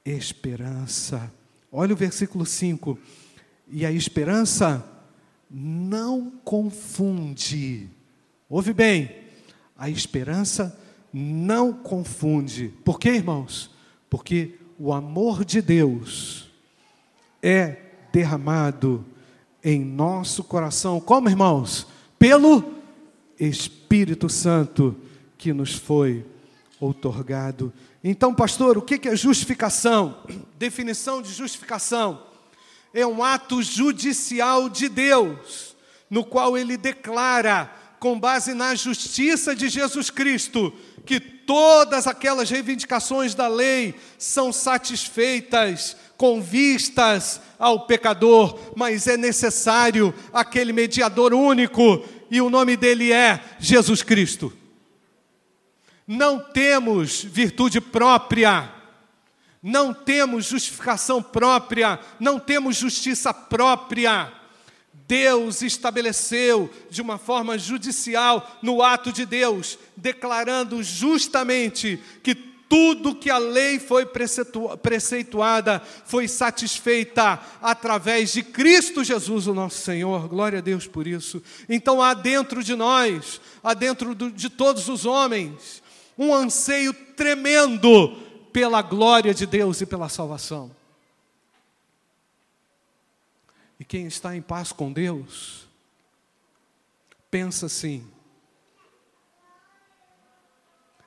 Esperança. 0.03 1.31
Olha 1.71 1.93
o 1.93 1.97
versículo 1.97 2.45
5. 2.45 2.99
E 3.69 3.85
a 3.85 3.91
esperança 3.93 4.85
não 5.49 6.29
confunde. 6.43 7.89
Ouve 8.49 8.73
bem, 8.73 9.15
a 9.77 9.89
esperança 9.89 10.77
não 11.13 11.73
confunde. 11.73 12.73
Por 12.83 12.99
quê, 12.99 13.09
irmãos? 13.09 13.71
Porque 14.09 14.55
o 14.77 14.93
amor 14.93 15.45
de 15.45 15.61
Deus 15.61 16.49
é 17.41 17.77
derramado 18.11 19.05
em 19.63 19.83
nosso 19.83 20.43
coração. 20.43 20.99
Como, 20.99 21.29
irmãos? 21.29 21.87
Pelo 22.17 22.63
Espírito 23.39 24.29
Santo 24.29 24.95
que 25.37 25.53
nos 25.53 25.73
foi 25.73 26.25
outorgado. 26.79 27.73
Então, 28.03 28.33
pastor, 28.33 28.77
o 28.77 28.81
que 28.81 29.07
é 29.07 29.15
justificação? 29.15 30.17
Definição 30.57 31.21
de 31.21 31.31
justificação 31.31 32.23
é 32.93 33.05
um 33.05 33.23
ato 33.23 33.61
judicial 33.63 34.69
de 34.69 34.89
Deus, 34.89 35.75
no 36.09 36.25
qual 36.25 36.57
ele 36.57 36.75
declara, 36.75 37.73
com 38.01 38.19
base 38.19 38.55
na 38.55 38.73
justiça 38.73 39.55
de 39.55 39.69
Jesus 39.69 40.09
Cristo, 40.09 40.73
que 41.05 41.19
todas 41.19 42.07
aquelas 42.07 42.49
reivindicações 42.49 43.35
da 43.35 43.47
lei 43.47 43.93
são 44.17 44.51
satisfeitas 44.51 45.95
com 46.17 46.41
vistas 46.41 47.39
ao 47.59 47.85
pecador, 47.85 48.59
mas 48.75 49.05
é 49.05 49.15
necessário 49.15 50.11
aquele 50.33 50.73
mediador 50.73 51.31
único, 51.31 52.03
e 52.31 52.41
o 52.41 52.49
nome 52.49 52.75
dele 52.75 53.11
é 53.11 53.39
Jesus 53.59 54.01
Cristo. 54.01 54.51
Não 56.07 56.39
temos 56.39 57.23
virtude 57.23 57.79
própria, 57.79 58.67
não 59.61 59.93
temos 59.93 60.45
justificação 60.45 61.21
própria, 61.21 61.99
não 62.19 62.39
temos 62.39 62.77
justiça 62.77 63.31
própria. 63.31 64.40
Deus 65.11 65.61
estabeleceu 65.61 66.69
de 66.89 67.01
uma 67.01 67.17
forma 67.17 67.57
judicial, 67.57 68.57
no 68.61 68.81
ato 68.81 69.11
de 69.11 69.25
Deus, 69.25 69.77
declarando 69.97 70.81
justamente 70.81 71.99
que 72.23 72.33
tudo 72.33 73.13
que 73.13 73.29
a 73.29 73.37
lei 73.37 73.77
foi 73.77 74.07
preceituada 74.81 75.81
foi 76.05 76.29
satisfeita 76.29 77.41
através 77.61 78.31
de 78.31 78.41
Cristo 78.41 79.03
Jesus, 79.03 79.47
o 79.47 79.53
nosso 79.53 79.81
Senhor. 79.81 80.29
Glória 80.29 80.59
a 80.59 80.61
Deus 80.61 80.87
por 80.87 81.05
isso. 81.05 81.43
Então 81.67 82.01
há 82.01 82.13
dentro 82.13 82.63
de 82.63 82.73
nós, 82.73 83.41
há 83.61 83.73
dentro 83.73 84.15
de 84.15 84.49
todos 84.49 84.87
os 84.87 85.05
homens, 85.05 85.83
um 86.17 86.33
anseio 86.33 86.93
tremendo 86.93 88.15
pela 88.53 88.81
glória 88.81 89.33
de 89.33 89.45
Deus 89.45 89.81
e 89.81 89.85
pela 89.85 90.07
salvação. 90.07 90.71
E 93.81 93.83
quem 93.83 94.05
está 94.05 94.35
em 94.35 94.43
paz 94.43 94.71
com 94.71 94.93
Deus, 94.93 95.67
pensa 97.31 97.65
assim. 97.65 98.07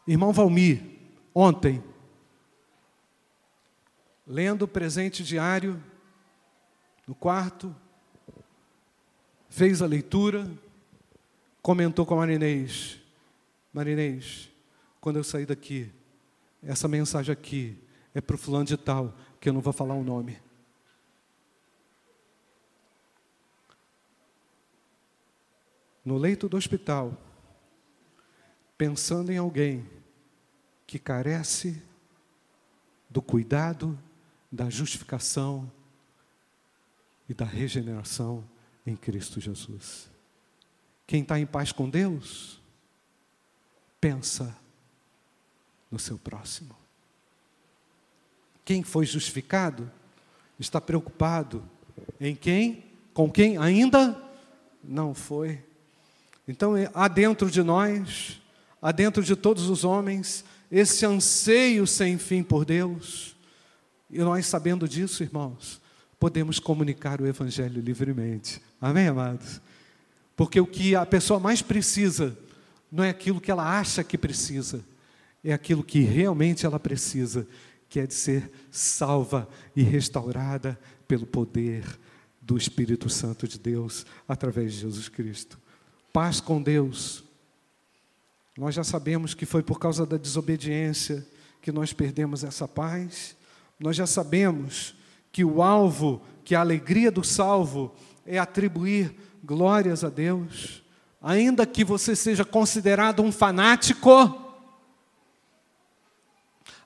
Irmão 0.05 0.33
Valmir, 0.33 0.83
ontem, 1.33 1.81
lendo 4.27 4.63
o 4.63 4.69
presente 4.69 5.23
diário 5.23 5.81
no 7.07 7.15
quarto, 7.15 7.73
fez 9.49 9.81
a 9.81 9.87
leitura, 9.87 10.51
comentou 11.63 12.05
com 12.05 12.15
a 12.15 12.17
Marinês: 12.17 13.01
Marinês, 13.73 14.51
quando 15.01 15.15
eu 15.15 15.23
sair 15.23 15.47
daqui, 15.47 15.93
essa 16.61 16.89
mensagem 16.89 17.33
aqui 17.33 17.79
é 18.13 18.21
para 18.21 18.35
o 18.35 18.39
fulano 18.39 18.65
de 18.65 18.77
tal, 18.77 19.15
que 19.39 19.49
eu 19.49 19.53
não 19.53 19.61
vou 19.61 19.73
falar 19.73 19.95
o 19.95 20.03
nome. 20.03 20.43
No 26.05 26.19
leito 26.19 26.49
do 26.49 26.57
hospital, 26.57 27.17
pensando 28.77 29.31
em 29.31 29.39
alguém 29.39 29.89
que 30.87 30.99
carece 30.99 31.83
do 33.09 33.23
cuidado, 33.23 33.99
da 34.51 34.69
justificação 34.69 35.71
e 37.29 37.35
da 37.35 37.45
regeneração 37.45 38.45
em 38.87 38.97
Cristo 38.97 39.41
Jesus. 39.41 40.11
Quem 41.07 41.23
está 41.23 41.39
em 41.39 41.47
paz 41.47 41.73
com 41.73 41.89
Deus, 41.89 42.61
pensa 44.01 44.57
no 45.91 45.99
seu 45.99 46.19
próximo. 46.19 46.77
Quem 48.65 48.83
foi 48.83 49.07
justificado 49.07 49.91
está 50.59 50.81
preocupado 50.81 51.69
em 52.21 52.35
quem, 52.35 52.85
com 53.13 53.31
quem 53.31 53.59
ainda 53.59 54.21
não 54.83 55.15
foi. 55.15 55.63
Então, 56.47 56.77
é, 56.77 56.91
há 56.95 57.09
dentro 57.09 57.51
de 57.51 57.63
nós, 57.63 58.41
há 58.81 58.93
dentro 58.93 59.23
de 59.23 59.35
todos 59.35 59.69
os 59.69 59.85
homens, 59.85 60.45
esse 60.71 61.07
anseio 61.07 61.87
sem 61.87 62.19
fim 62.19 62.43
por 62.43 62.65
Deus. 62.65 63.35
E 64.11 64.19
nós, 64.19 64.47
sabendo 64.47 64.89
disso, 64.89 65.23
irmãos, 65.23 65.81
podemos 66.19 66.59
comunicar 66.59 67.21
o 67.21 67.27
Evangelho 67.27 67.81
livremente. 67.81 68.61
Amém, 68.81 69.09
amados? 69.09 69.61
Porque 70.37 70.61
o 70.61 70.67
que 70.67 70.95
a 70.95 71.07
pessoa 71.07 71.39
mais 71.39 71.63
precisa 71.63 72.37
não 72.91 73.05
é 73.05 73.11
aquilo 73.11 73.41
que 73.41 73.51
ela 73.51 73.79
acha 73.79 74.05
que 74.05 74.17
precisa, 74.17 74.85
é 75.43 75.53
aquilo 75.53 75.83
que 75.83 76.01
realmente 76.01 76.65
ela 76.65 76.79
precisa, 76.79 77.47
que 77.89 78.01
é 78.01 78.07
de 78.07 78.15
ser 78.15 78.51
salva 78.71 79.49
e 79.75 79.83
restaurada 79.83 80.79
pelo 81.07 81.27
poder 81.27 81.85
do 82.41 82.57
Espírito 82.57 83.09
Santo 83.09 83.49
de 83.49 83.59
Deus 83.59 84.05
através 84.29 84.73
de 84.73 84.81
Jesus 84.81 85.09
Cristo. 85.09 85.59
Paz 86.15 86.41
com 86.41 86.63
Deus. 86.63 87.25
Nós 88.57 88.73
já 88.73 88.85
sabemos 88.85 89.35
que 89.35 89.45
foi 89.45 89.65
por 89.65 89.81
causa 89.81 90.07
da 90.07 90.17
desobediência 90.17 91.27
que 91.61 91.73
nós 91.73 91.93
perdemos 91.93 92.45
essa 92.45 92.69
paz. 92.69 93.37
Nós 93.81 93.97
já 93.97 94.07
sabemos 94.07 94.95
que 95.33 95.45
o 95.45 95.61
alvo, 95.61 96.23
que 96.45 96.55
a 96.55 96.61
alegria 96.61 97.11
do 97.11 97.25
salvo 97.25 97.93
é 98.25 98.39
atribuir 98.39 99.13
glórias 99.43 100.05
a 100.05 100.09
Deus. 100.09 100.85
Ainda 101.21 101.67
que 101.67 101.83
você 101.85 102.15
seja 102.15 102.45
considerado 102.45 103.21
um 103.21 103.33
fanático, 103.33 104.41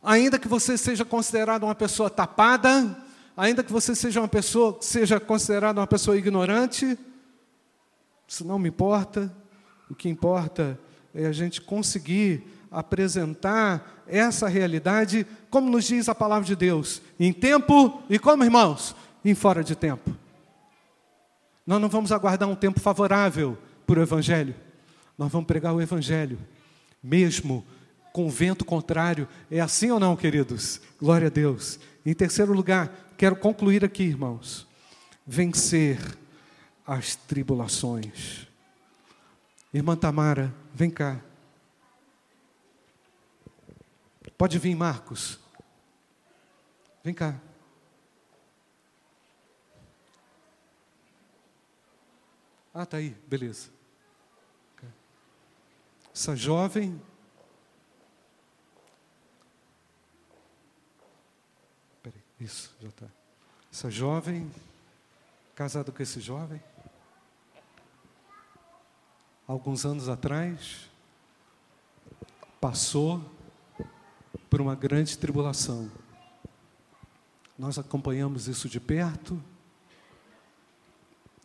ainda 0.02 0.38
que 0.38 0.48
você 0.48 0.78
seja 0.78 1.04
considerado 1.04 1.64
uma 1.64 1.74
pessoa 1.74 2.08
tapada, 2.08 2.96
ainda 3.36 3.62
que 3.62 3.72
você 3.72 3.94
seja 3.94 4.22
uma 4.22 4.28
pessoa, 4.28 4.78
seja 4.80 5.20
considerado 5.20 5.76
uma 5.76 5.86
pessoa 5.86 6.16
ignorante, 6.16 6.96
isso 8.28 8.46
não 8.46 8.58
me 8.58 8.68
importa. 8.68 9.34
O 9.90 9.94
que 9.94 10.08
importa 10.08 10.78
é 11.14 11.24
a 11.24 11.32
gente 11.32 11.62
conseguir 11.62 12.44
apresentar 12.70 14.04
essa 14.06 14.46
realidade, 14.46 15.26
como 15.48 15.70
nos 15.70 15.86
diz 15.86 16.08
a 16.10 16.14
palavra 16.14 16.46
de 16.46 16.54
Deus, 16.54 17.00
em 17.18 17.32
tempo 17.32 18.02
e 18.10 18.18
como, 18.18 18.44
irmãos? 18.44 18.94
Em 19.24 19.34
fora 19.34 19.64
de 19.64 19.74
tempo. 19.74 20.14
Nós 21.66 21.80
não 21.80 21.88
vamos 21.88 22.12
aguardar 22.12 22.48
um 22.48 22.54
tempo 22.54 22.80
favorável 22.80 23.56
para 23.86 24.00
o 24.00 24.02
Evangelho. 24.02 24.54
Nós 25.16 25.32
vamos 25.32 25.46
pregar 25.46 25.74
o 25.74 25.80
Evangelho, 25.80 26.38
mesmo 27.02 27.64
com 28.12 28.28
vento 28.28 28.64
contrário. 28.64 29.26
É 29.50 29.60
assim 29.60 29.90
ou 29.90 29.98
não, 29.98 30.16
queridos? 30.16 30.80
Glória 31.00 31.28
a 31.28 31.30
Deus. 31.30 31.80
Em 32.04 32.14
terceiro 32.14 32.52
lugar, 32.52 33.12
quero 33.16 33.36
concluir 33.36 33.84
aqui, 33.84 34.02
irmãos. 34.02 34.66
Vencer 35.26 35.98
as 36.88 37.14
tribulações. 37.14 38.48
Irmã 39.72 39.94
Tamara, 39.94 40.54
vem 40.74 40.90
cá. 40.90 41.20
Pode 44.38 44.58
vir, 44.58 44.74
Marcos. 44.74 45.38
Vem 47.04 47.12
cá. 47.12 47.38
Ah, 52.72 52.86
tá 52.86 52.96
aí, 52.96 53.10
beleza. 53.28 53.70
Essa 56.14 56.34
jovem 56.34 57.00
Isso, 62.40 62.72
já 62.80 62.88
está. 62.88 63.06
Essa 63.72 63.90
jovem, 63.90 64.50
casada 65.54 65.90
com 65.90 66.02
esse 66.02 66.20
jovem, 66.20 66.62
alguns 69.48 69.84
anos 69.84 70.08
atrás, 70.08 70.88
passou 72.60 73.20
por 74.48 74.60
uma 74.60 74.76
grande 74.76 75.18
tribulação. 75.18 75.90
Nós 77.58 77.78
acompanhamos 77.78 78.46
isso 78.46 78.68
de 78.68 78.78
perto. 78.78 79.42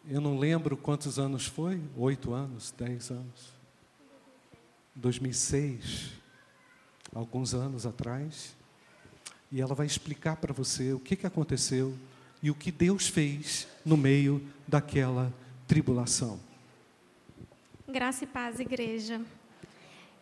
Eu 0.06 0.22
não 0.22 0.38
lembro 0.38 0.78
quantos 0.78 1.18
anos 1.18 1.48
foi, 1.48 1.82
oito 1.98 2.34
anos, 2.34 2.72
dez 2.78 3.10
anos. 3.10 3.54
2006, 4.96 6.12
alguns 7.16 7.56
anos 7.56 7.86
atrás 7.86 8.56
e 9.54 9.62
ela 9.62 9.76
vai 9.76 9.86
explicar 9.86 10.38
para 10.38 10.52
você 10.52 10.94
o 10.94 11.00
que, 11.00 11.16
que 11.16 11.28
aconteceu 11.28 11.96
e 12.42 12.50
o 12.50 12.56
que 12.56 12.72
Deus 12.72 13.08
fez 13.08 13.68
no 13.86 13.96
meio 13.96 14.42
daquela 14.68 15.32
tribulação. 15.68 16.40
Graça 17.94 18.24
e 18.24 18.28
paz, 18.28 18.60
igreja. 18.60 19.22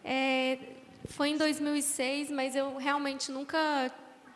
É, 0.03 0.57
foi 1.05 1.29
em 1.29 1.37
2006, 1.37 2.29
mas 2.29 2.53
eu 2.53 2.75
realmente 2.75 3.31
nunca 3.31 3.89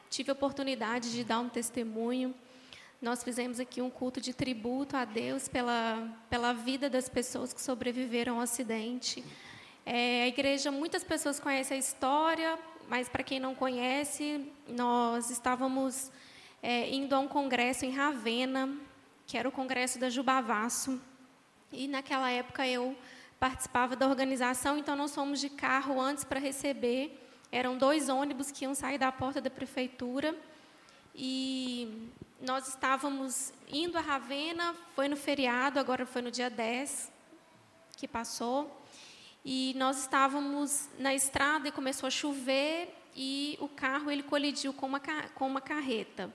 tive 0.09 0.31
oportunidade 0.31 1.11
de 1.11 1.21
dar 1.21 1.41
um 1.41 1.49
testemunho. 1.49 2.33
Nós 3.01 3.25
fizemos 3.25 3.59
aqui 3.59 3.81
um 3.81 3.89
culto 3.89 4.21
de 4.21 4.33
tributo 4.33 4.95
a 4.95 5.03
Deus 5.03 5.49
pela, 5.49 6.09
pela 6.29 6.53
vida 6.53 6.89
das 6.89 7.09
pessoas 7.09 7.51
que 7.51 7.61
sobreviveram 7.61 8.35
ao 8.35 8.41
acidente. 8.41 9.21
É, 9.85 10.23
a 10.23 10.27
igreja, 10.29 10.71
muitas 10.71 11.03
pessoas 11.03 11.37
conhecem 11.37 11.75
a 11.75 11.79
história, 11.81 12.57
mas 12.87 13.09
para 13.09 13.21
quem 13.21 13.37
não 13.37 13.53
conhece, 13.53 14.49
nós 14.65 15.29
estávamos 15.29 16.09
é, 16.63 16.89
indo 16.89 17.13
a 17.13 17.19
um 17.19 17.27
congresso 17.27 17.83
em 17.83 17.91
Ravenna, 17.91 18.73
que 19.27 19.37
era 19.37 19.49
o 19.49 19.51
congresso 19.51 19.99
da 19.99 20.09
Jubavasso, 20.09 21.01
e 21.69 21.85
naquela 21.89 22.31
época 22.31 22.65
eu 22.65 22.95
participava 23.39 23.95
da 23.95 24.07
organização, 24.07 24.77
então 24.77 24.95
nós 24.95 25.13
fomos 25.13 25.39
de 25.39 25.49
carro 25.49 25.99
antes 25.99 26.23
para 26.23 26.39
receber. 26.39 27.21
Eram 27.51 27.77
dois 27.77 28.09
ônibus 28.09 28.51
que 28.51 28.65
iam 28.65 28.73
sair 28.73 28.97
da 28.97 29.11
porta 29.11 29.39
da 29.39 29.49
prefeitura 29.49 30.35
e 31.13 32.09
nós 32.41 32.67
estávamos 32.67 33.53
indo 33.71 33.97
a 33.97 34.01
Ravenna, 34.01 34.75
foi 34.95 35.07
no 35.07 35.15
feriado, 35.15 35.79
agora 35.79 36.05
foi 36.05 36.21
no 36.21 36.31
dia 36.31 36.49
10 36.49 37.11
que 37.95 38.07
passou 38.07 38.83
e 39.43 39.73
nós 39.77 39.99
estávamos 39.99 40.89
na 40.99 41.13
estrada 41.13 41.67
e 41.67 41.71
começou 41.71 42.07
a 42.07 42.11
chover 42.11 42.93
e 43.15 43.57
o 43.61 43.69
carro 43.69 44.11
ele 44.11 44.23
colidiu 44.23 44.73
com 44.73 44.87
uma, 44.87 44.99
com 44.99 45.47
uma 45.47 45.61
carreta. 45.61 46.33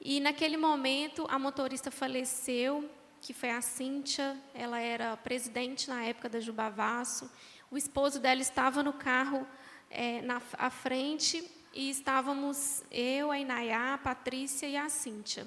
E 0.00 0.20
naquele 0.20 0.56
momento 0.56 1.26
a 1.30 1.38
motorista 1.38 1.90
faleceu, 1.90 2.88
que 3.24 3.32
foi 3.32 3.48
a 3.48 3.62
Cíntia, 3.62 4.38
ela 4.52 4.78
era 4.78 5.16
presidente 5.16 5.88
na 5.88 6.04
época 6.04 6.28
da 6.28 6.40
Jubavasso. 6.40 7.30
O 7.70 7.78
esposo 7.78 8.20
dela 8.20 8.42
estava 8.42 8.82
no 8.82 8.92
carro 8.92 9.46
é, 9.90 10.20
na 10.20 10.42
à 10.58 10.68
frente 10.68 11.42
e 11.72 11.88
estávamos 11.88 12.82
eu, 12.90 13.30
a 13.30 13.38
Inayá, 13.38 13.94
a 13.94 13.98
Patrícia 13.98 14.66
e 14.66 14.76
a 14.76 14.90
Cíntia. 14.90 15.46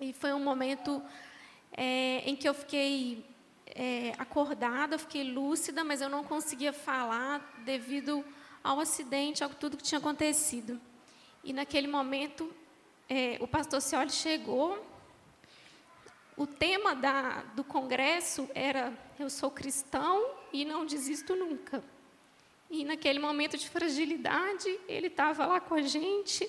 E 0.00 0.14
foi 0.14 0.32
um 0.32 0.42
momento 0.42 1.02
é, 1.72 2.22
em 2.24 2.34
que 2.34 2.48
eu 2.48 2.54
fiquei 2.54 3.22
é, 3.66 4.14
acordada, 4.16 4.96
fiquei 4.96 5.30
lúcida, 5.30 5.84
mas 5.84 6.00
eu 6.00 6.08
não 6.08 6.24
conseguia 6.24 6.72
falar 6.72 7.60
devido 7.66 8.24
ao 8.64 8.80
acidente, 8.80 9.44
a 9.44 9.48
tudo 9.50 9.76
que 9.76 9.82
tinha 9.82 9.98
acontecido. 9.98 10.80
E 11.44 11.52
naquele 11.52 11.86
momento, 11.86 12.50
é, 13.10 13.36
o 13.42 13.46
pastor 13.46 13.82
Cioli 13.82 14.10
chegou. 14.10 14.87
O 16.38 16.46
tema 16.46 16.94
da, 16.94 17.42
do 17.54 17.62
congresso 17.62 18.48
era 18.54 18.96
Eu 19.18 19.28
sou 19.28 19.50
cristão 19.50 20.24
e 20.52 20.64
não 20.64 20.86
desisto 20.86 21.36
nunca. 21.36 21.84
E 22.70 22.84
naquele 22.84 23.18
momento 23.18 23.58
de 23.58 23.68
fragilidade, 23.68 24.80
ele 24.88 25.08
estava 25.08 25.44
lá 25.44 25.60
com 25.60 25.74
a 25.74 25.82
gente 25.82 26.48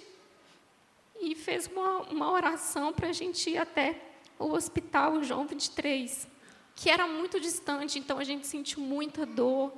e 1.20 1.36
fez 1.36 1.68
uma, 1.68 2.03
uma 2.03 2.32
oração 2.32 2.93
para 2.93 3.09
a 3.09 3.11
gente 3.11 3.49
ir 3.49 3.57
até 3.57 3.99
o 4.38 4.51
hospital 4.51 5.22
João 5.24 5.45
23 5.45 6.28
que 6.80 6.89
era 6.89 7.05
muito 7.05 7.41
distante, 7.41 7.99
então 7.99 8.18
a 8.18 8.24
gente 8.24 8.47
sentiu 8.47 8.80
muita 8.80 9.26
dor. 9.26 9.74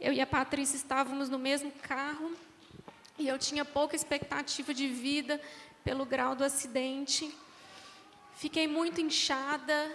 Eu 0.00 0.12
e 0.12 0.20
a 0.20 0.26
Patrícia 0.26 0.76
estávamos 0.76 1.28
no 1.28 1.36
mesmo 1.36 1.72
carro 1.82 2.30
e 3.18 3.26
eu 3.26 3.36
tinha 3.36 3.64
pouca 3.64 3.96
expectativa 3.96 4.72
de 4.72 4.86
vida 4.86 5.40
pelo 5.82 6.06
grau 6.06 6.36
do 6.36 6.44
acidente. 6.44 7.34
Fiquei 8.34 8.66
muito 8.66 9.00
inchada, 9.00 9.90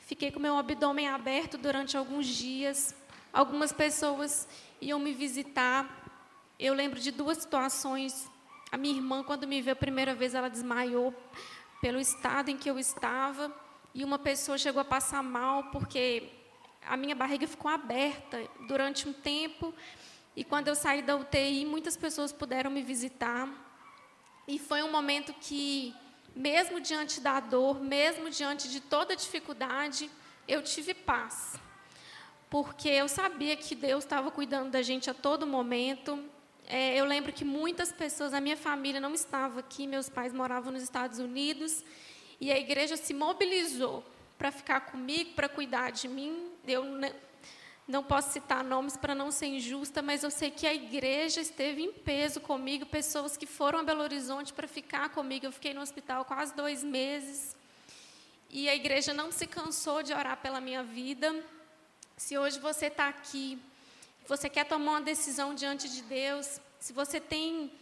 fiquei 0.00 0.30
com 0.30 0.40
meu 0.40 0.56
abdômen 0.56 1.08
aberto 1.08 1.58
durante 1.58 1.96
alguns 1.96 2.26
dias. 2.26 2.94
Algumas 3.32 3.72
pessoas 3.72 4.48
iam 4.80 4.98
me 4.98 5.12
visitar. 5.12 5.86
Eu 6.58 6.74
lembro 6.74 6.98
de 6.98 7.10
duas 7.10 7.38
situações. 7.38 8.30
A 8.70 8.76
minha 8.76 8.94
irmã, 8.94 9.22
quando 9.22 9.46
me 9.46 9.60
viu 9.60 9.72
a 9.72 9.76
primeira 9.76 10.14
vez, 10.14 10.34
ela 10.34 10.48
desmaiou 10.48 11.14
pelo 11.80 12.00
estado 12.00 12.50
em 12.50 12.56
que 12.56 12.70
eu 12.70 12.78
estava 12.78 13.54
e 13.94 14.04
uma 14.04 14.18
pessoa 14.18 14.56
chegou 14.56 14.80
a 14.80 14.84
passar 14.84 15.22
mal 15.22 15.64
porque 15.64 16.30
a 16.86 16.96
minha 16.96 17.14
barriga 17.14 17.46
ficou 17.46 17.70
aberta 17.70 18.48
durante 18.66 19.06
um 19.08 19.12
tempo. 19.12 19.74
E 20.34 20.42
quando 20.42 20.68
eu 20.68 20.74
saí 20.74 21.02
da 21.02 21.14
UTI, 21.14 21.66
muitas 21.66 21.96
pessoas 21.96 22.32
puderam 22.32 22.70
me 22.70 22.82
visitar. 22.82 23.48
E 24.48 24.58
foi 24.58 24.82
um 24.82 24.90
momento 24.90 25.34
que, 25.34 25.94
mesmo 26.34 26.80
diante 26.80 27.20
da 27.20 27.40
dor, 27.40 27.80
mesmo 27.80 28.30
diante 28.30 28.68
de 28.68 28.80
toda 28.80 29.16
dificuldade, 29.16 30.10
eu 30.46 30.62
tive 30.62 30.94
paz. 30.94 31.54
Porque 32.50 32.88
eu 32.88 33.08
sabia 33.08 33.56
que 33.56 33.74
Deus 33.74 34.04
estava 34.04 34.30
cuidando 34.30 34.70
da 34.70 34.82
gente 34.82 35.08
a 35.08 35.14
todo 35.14 35.46
momento. 35.46 36.22
É, 36.66 36.94
eu 36.96 37.04
lembro 37.04 37.32
que 37.32 37.44
muitas 37.44 37.92
pessoas, 37.92 38.34
a 38.34 38.40
minha 38.40 38.56
família 38.56 39.00
não 39.00 39.14
estava 39.14 39.60
aqui, 39.60 39.86
meus 39.86 40.08
pais 40.08 40.32
moravam 40.32 40.72
nos 40.72 40.82
Estados 40.82 41.18
Unidos, 41.18 41.82
e 42.40 42.50
a 42.50 42.58
igreja 42.58 42.96
se 42.96 43.14
mobilizou 43.14 44.04
para 44.36 44.50
ficar 44.50 44.80
comigo, 44.80 45.34
para 45.34 45.48
cuidar 45.48 45.92
de 45.92 46.08
mim. 46.08 46.50
Eu 46.66 46.84
não 47.86 48.02
posso 48.02 48.32
citar 48.32 48.62
nomes 48.62 48.96
para 48.96 49.14
não 49.14 49.30
ser 49.30 49.46
injusta, 49.46 50.00
mas 50.00 50.22
eu 50.22 50.30
sei 50.30 50.50
que 50.50 50.66
a 50.66 50.72
igreja 50.74 51.40
esteve 51.40 51.82
em 51.82 51.92
peso 51.92 52.40
comigo, 52.40 52.86
pessoas 52.86 53.36
que 53.36 53.46
foram 53.46 53.80
a 53.80 53.82
Belo 53.82 54.02
Horizonte 54.02 54.52
para 54.52 54.68
ficar 54.68 55.08
comigo. 55.10 55.46
Eu 55.46 55.52
fiquei 55.52 55.74
no 55.74 55.80
hospital 55.80 56.24
quase 56.24 56.54
dois 56.54 56.84
meses. 56.84 57.56
E 58.48 58.68
a 58.68 58.74
igreja 58.74 59.12
não 59.12 59.32
se 59.32 59.46
cansou 59.46 60.02
de 60.02 60.12
orar 60.12 60.36
pela 60.36 60.60
minha 60.60 60.82
vida. 60.82 61.34
Se 62.16 62.38
hoje 62.38 62.60
você 62.60 62.86
está 62.86 63.08
aqui, 63.08 63.58
você 64.28 64.48
quer 64.48 64.64
tomar 64.64 64.92
uma 64.92 65.00
decisão 65.00 65.54
diante 65.54 65.88
de 65.88 66.02
Deus, 66.02 66.60
se 66.78 66.92
você 66.92 67.18
tem 67.18 67.72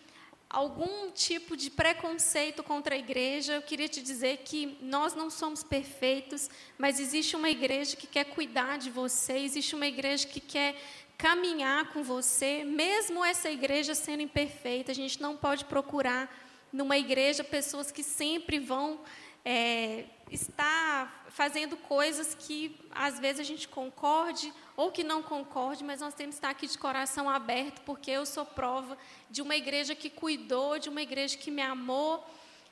algum 0.51 1.13
tipo 1.13 1.57
de 1.57 1.71
preconceito 1.71 2.61
contra 2.65 2.97
a 2.97 2.99
igreja, 2.99 3.55
eu 3.55 3.63
queria 3.63 3.89
te 3.89 4.03
dizer 4.03 4.39
que 4.39 4.77
nós 4.83 5.15
não 5.15 5.31
somos 5.31 5.63
perfeitos, 5.63 6.51
mas 6.77 6.99
existe 6.99 7.37
uma 7.37 7.49
igreja 7.49 7.95
que 7.97 8.09
quer 8.09 8.25
cuidar 8.25 8.77
de 8.77 8.91
você, 8.91 9.35
existe 9.35 9.77
uma 9.77 9.87
igreja 9.87 10.27
que 10.27 10.41
quer 10.41 10.75
caminhar 11.17 11.93
com 11.93 12.03
você, 12.03 12.65
mesmo 12.65 13.25
essa 13.25 13.49
igreja 13.49 13.95
sendo 13.95 14.23
imperfeita. 14.23 14.91
A 14.91 14.95
gente 14.95 15.23
não 15.23 15.37
pode 15.37 15.67
procurar 15.67 16.29
numa 16.73 16.99
igreja 16.99 17.45
pessoas 17.45 17.93
que 17.93 18.03
sempre 18.03 18.59
vão 18.59 19.01
é, 19.45 20.05
estar 20.31 21.25
fazendo 21.29 21.77
coisas 21.77 22.35
que 22.35 22.79
às 22.91 23.19
vezes 23.19 23.41
a 23.41 23.45
gente 23.45 23.69
concorde 23.69 24.53
ou 24.77 24.91
que 24.91 25.03
não 25.03 25.23
concorde, 25.23 25.83
mas 25.85 26.01
nós 26.01 26.15
temos 26.15 26.37
que 26.37 26.39
estar 26.39 26.51
aqui 26.51 26.67
de 26.67 26.79
coração 26.79 27.29
aberto, 27.29 27.81
porque 27.83 28.11
eu 28.11 28.25
sou 28.27 28.45
prova 28.45 28.97
de 29.31 29.43
uma 29.43 29.57
igreja 29.57 29.95
que 29.95 30.11
cuidou, 30.11 30.79
de 30.79 30.89
uma 30.89 31.03
igreja 31.03 31.37
que 31.37 31.51
me 31.51 31.63
amou, 31.63 32.25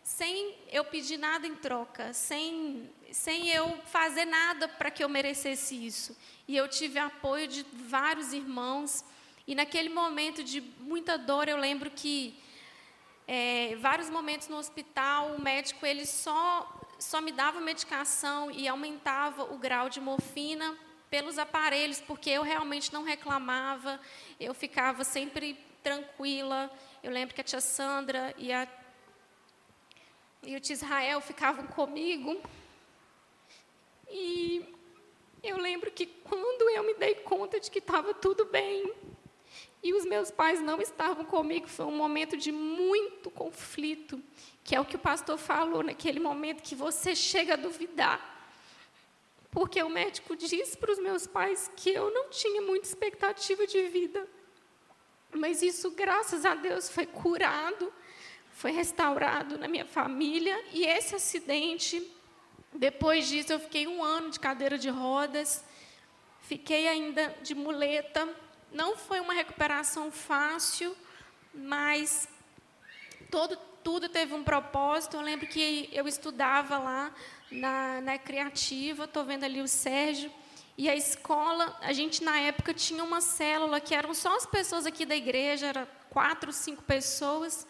sem 0.03 0.55
eu 0.71 0.85
pedir 0.85 1.19
nada 1.19 1.47
em 1.47 1.55
troca, 1.55 2.15
sem, 2.15 2.91
sem 3.13 3.49
eu 3.51 3.79
fazer 3.87 4.25
nada 4.25 4.67
para 4.67 4.91
que 4.91 5.05
eu 5.05 5.09
merecesse 5.09 5.75
isso. 5.75 6.17
E 6.47 6.57
eu 6.57 6.67
tive 6.67 6.99
apoio 6.99 7.47
de 7.47 7.65
vários 7.73 8.33
irmãos, 8.33 9.05
e 9.47 9.55
naquele 9.55 9.89
momento 9.89 10.43
de 10.43 10.61
muita 10.81 11.19
dor, 11.19 11.49
eu 11.49 11.57
lembro 11.57 11.91
que 11.91 12.39
é, 13.31 13.77
vários 13.77 14.09
momentos 14.09 14.49
no 14.49 14.57
hospital, 14.57 15.35
o 15.35 15.43
médico 15.43 15.85
ele 15.85 16.07
só, 16.07 16.67
só 16.99 17.21
me 17.21 17.31
dava 17.31 17.61
medicação 17.61 18.51
e 18.51 18.67
aumentava 18.67 19.43
o 19.53 19.59
grau 19.59 19.91
de 19.91 20.01
morfina 20.01 20.75
pelos 21.11 21.37
aparelhos, 21.37 22.01
porque 22.01 22.31
eu 22.31 22.43
realmente 22.43 22.91
não 22.91 23.03
reclamava, 23.03 24.01
eu 24.41 24.55
ficava 24.55 25.05
sempre 25.05 25.63
tranquila. 25.83 26.71
Eu 27.03 27.11
lembro 27.11 27.35
que 27.35 27.43
a 27.43 27.45
tia 27.45 27.61
Sandra 27.61 28.35
e, 28.39 28.51
a, 28.51 28.67
e 30.43 30.57
o 30.57 30.61
tio 30.61 30.73
Israel 30.73 31.21
ficavam 31.21 31.67
comigo. 31.67 32.41
E 34.11 34.75
eu 35.43 35.59
lembro 35.59 35.91
que 35.91 36.07
quando 36.07 36.71
eu 36.71 36.83
me 36.83 36.95
dei 36.95 37.15
conta 37.17 37.61
de 37.61 37.71
que 37.71 37.79
estava 37.79 38.15
tudo 38.15 38.47
bem 38.47 38.91
e 39.89 39.95
os 39.95 40.05
meus 40.05 40.31
pais 40.31 40.61
não 40.61 40.81
estavam 40.81 41.25
comigo, 41.25 41.67
foi 41.67 41.87
um 41.87 41.97
momento 41.97 42.37
de 42.37 42.53
muito 42.53 43.31
conflito, 43.31 44.23
que 44.63 44.75
é 44.75 44.81
o 44.81 44.85
que 44.85 44.97
o 44.97 44.99
pastor 44.99 45.39
falou 45.39 45.83
naquele 45.83 46.21
momento 46.21 46.63
que 46.63 46.75
você 46.75 47.15
chega 47.15 47.55
a 47.55 47.57
duvidar 47.57 48.39
porque 49.51 49.83
o 49.83 49.89
médico 49.89 50.37
disse 50.37 50.77
para 50.77 50.93
os 50.93 50.99
meus 50.99 51.27
pais 51.27 51.71
que 51.75 51.91
eu 51.91 52.13
não 52.13 52.29
tinha 52.29 52.61
muita 52.61 52.87
expectativa 52.87 53.67
de 53.67 53.89
vida. 53.89 54.29
Mas 55.33 55.63
isso, 55.63 55.91
graças 55.91 56.45
a 56.45 56.55
Deus, 56.55 56.89
foi 56.89 57.07
curado, 57.07 57.93
foi 58.53 58.73
restaurado 58.73 59.59
na 59.59 59.67
minha 59.67 59.87
família. 59.87 60.57
E 60.73 60.85
esse 60.85 61.15
acidente, 61.15 62.09
depois 62.75 63.27
disso, 63.29 63.53
eu 63.53 63.61
fiquei 63.61 63.87
um 63.87 64.03
ano 64.03 64.31
de 64.31 64.39
cadeira 64.39 64.79
de 64.79 64.91
rodas, 64.91 65.65
fiquei 66.43 66.87
ainda 66.87 67.35
de 67.43 67.55
muleta. 67.55 68.29
Não 68.73 68.97
foi 68.97 69.21
uma 69.21 69.33
recuperação 69.33 70.11
fácil, 70.11 70.97
mas 71.55 72.29
todo, 73.31 73.57
tudo 73.83 74.09
teve 74.09 74.35
um 74.35 74.45
propósito. 74.45 75.17
Eu 75.17 75.23
lembro 75.23 75.47
que 75.47 75.89
eu 75.93 76.07
estudava 76.07 76.79
lá 76.79 77.13
na, 77.51 78.01
na 78.01 78.19
Criativa, 78.19 79.05
estou 79.05 79.25
vendo 79.25 79.45
ali 79.45 79.61
o 79.61 79.69
Sérgio. 79.69 80.31
E 80.77 80.89
a 80.89 80.95
escola, 80.95 81.77
a 81.81 81.93
gente 81.93 82.23
na 82.23 82.39
época 82.39 82.73
tinha 82.73 83.03
uma 83.03 83.21
célula 83.21 83.81
que 83.81 83.95
eram 83.95 84.15
só 84.15 84.37
as 84.37 84.47
pessoas 84.47 84.87
aqui 84.87 85.05
da 85.05 85.17
igreja, 85.17 85.67
eram 85.67 85.89
quatro, 86.09 86.53
cinco 86.53 86.83
pessoas. 86.85 87.67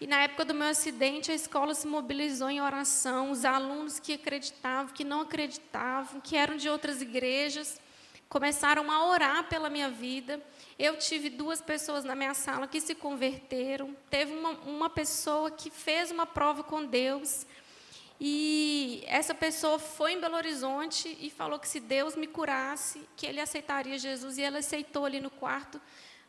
E 0.00 0.06
na 0.06 0.22
época 0.22 0.44
do 0.44 0.54
meu 0.54 0.68
acidente, 0.68 1.32
a 1.32 1.34
escola 1.34 1.74
se 1.74 1.86
mobilizou 1.86 2.50
em 2.50 2.60
oração. 2.60 3.30
Os 3.30 3.44
alunos 3.44 3.98
que 3.98 4.12
acreditavam, 4.12 4.92
que 4.92 5.02
não 5.02 5.22
acreditavam, 5.22 6.20
que 6.20 6.36
eram 6.36 6.56
de 6.56 6.68
outras 6.68 7.00
igrejas, 7.00 7.80
começaram 8.34 8.90
a 8.90 9.06
orar 9.06 9.44
pela 9.44 9.70
minha 9.70 9.88
vida. 9.88 10.42
Eu 10.76 10.98
tive 10.98 11.30
duas 11.30 11.62
pessoas 11.62 12.02
na 12.02 12.16
minha 12.16 12.34
sala 12.34 12.66
que 12.66 12.80
se 12.80 12.92
converteram. 12.92 13.96
Teve 14.10 14.34
uma, 14.34 14.50
uma 14.66 14.90
pessoa 14.90 15.52
que 15.52 15.70
fez 15.70 16.10
uma 16.10 16.26
prova 16.26 16.64
com 16.64 16.84
Deus. 16.84 17.46
E 18.20 19.04
essa 19.06 19.36
pessoa 19.36 19.78
foi 19.78 20.14
em 20.14 20.20
Belo 20.20 20.34
Horizonte 20.34 21.16
e 21.20 21.30
falou 21.30 21.60
que 21.60 21.68
se 21.68 21.78
Deus 21.78 22.16
me 22.16 22.26
curasse, 22.26 23.08
que 23.16 23.24
ele 23.24 23.40
aceitaria 23.40 23.96
Jesus. 23.98 24.36
E 24.36 24.42
ela 24.42 24.58
aceitou 24.58 25.04
ali 25.04 25.20
no 25.20 25.30
quarto 25.30 25.80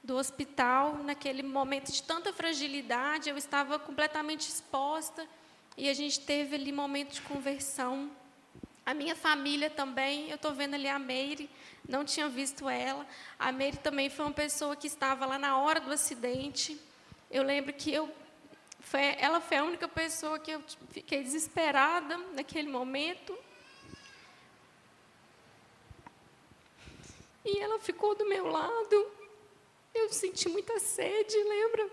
do 0.03 0.15
hospital, 0.15 0.97
naquele 1.03 1.41
momento 1.41 1.91
de 1.91 2.03
tanta 2.03 2.31
fragilidade, 2.31 3.31
eu 3.31 3.37
estava 3.37 3.79
completamente 3.79 4.47
exposta. 4.47 5.27
E 5.75 5.89
a 5.89 5.93
gente 5.95 6.19
teve 6.19 6.55
ali 6.55 6.71
momento 6.71 7.13
de 7.13 7.21
conversão. 7.23 8.11
A 8.85 8.93
minha 8.93 9.15
família 9.15 9.69
também, 9.69 10.29
eu 10.29 10.35
estou 10.35 10.53
vendo 10.53 10.75
ali 10.75 10.87
a 10.87 10.99
Meire, 10.99 11.49
não 11.89 12.05
tinha 12.05 12.29
visto 12.29 12.69
ela. 12.69 13.05
A 13.39 13.51
Meire 13.51 13.77
também 13.77 14.09
foi 14.11 14.25
uma 14.25 14.33
pessoa 14.33 14.75
que 14.75 14.85
estava 14.85 15.25
lá 15.25 15.39
na 15.39 15.57
hora 15.57 15.79
do 15.79 15.91
acidente. 15.91 16.79
Eu 17.31 17.41
lembro 17.41 17.73
que 17.73 17.91
eu 17.91 18.13
foi, 18.79 19.15
ela 19.17 19.41
foi 19.41 19.57
a 19.57 19.63
única 19.63 19.87
pessoa 19.87 20.37
que 20.37 20.51
eu 20.51 20.63
fiquei 20.91 21.23
desesperada 21.23 22.15
naquele 22.33 22.69
momento. 22.69 23.35
E 27.43 27.57
ela 27.57 27.79
ficou 27.79 28.15
do 28.15 28.29
meu 28.29 28.45
lado. 28.45 29.11
Eu 29.93 30.13
senti 30.13 30.47
muita 30.47 30.79
sede, 30.79 31.35
lembra? 31.35 31.89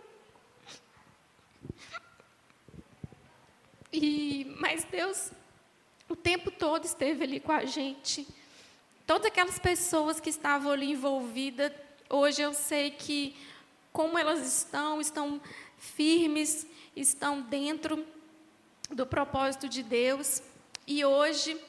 E, 3.91 4.55
mas 4.61 4.85
Deus, 4.85 5.31
tempo 6.23 6.51
todo 6.51 6.85
esteve 6.85 7.25
ali 7.25 7.41
com 7.41 7.53
a 7.53 7.65
gente. 7.65 8.27
Todas 9.07 9.27
aquelas 9.27 9.59
pessoas 9.59 10.21
que 10.21 10.31
estavam 10.31 10.73
ali 10.73 10.93
envolvidas, 10.93 11.73
hoje 12.09 12.43
eu 12.43 12.55
sei 12.55 12.91
que 12.93 13.37
como 13.93 14.19
elas 14.19 14.41
estão, 14.47 15.01
estão 15.01 15.41
firmes, 15.77 16.67
estão 16.97 17.43
dentro 17.43 18.07
do 18.91 19.07
propósito 19.07 19.69
de 19.69 19.83
Deus. 19.83 20.43
E 20.87 21.05
hoje, 21.05 21.61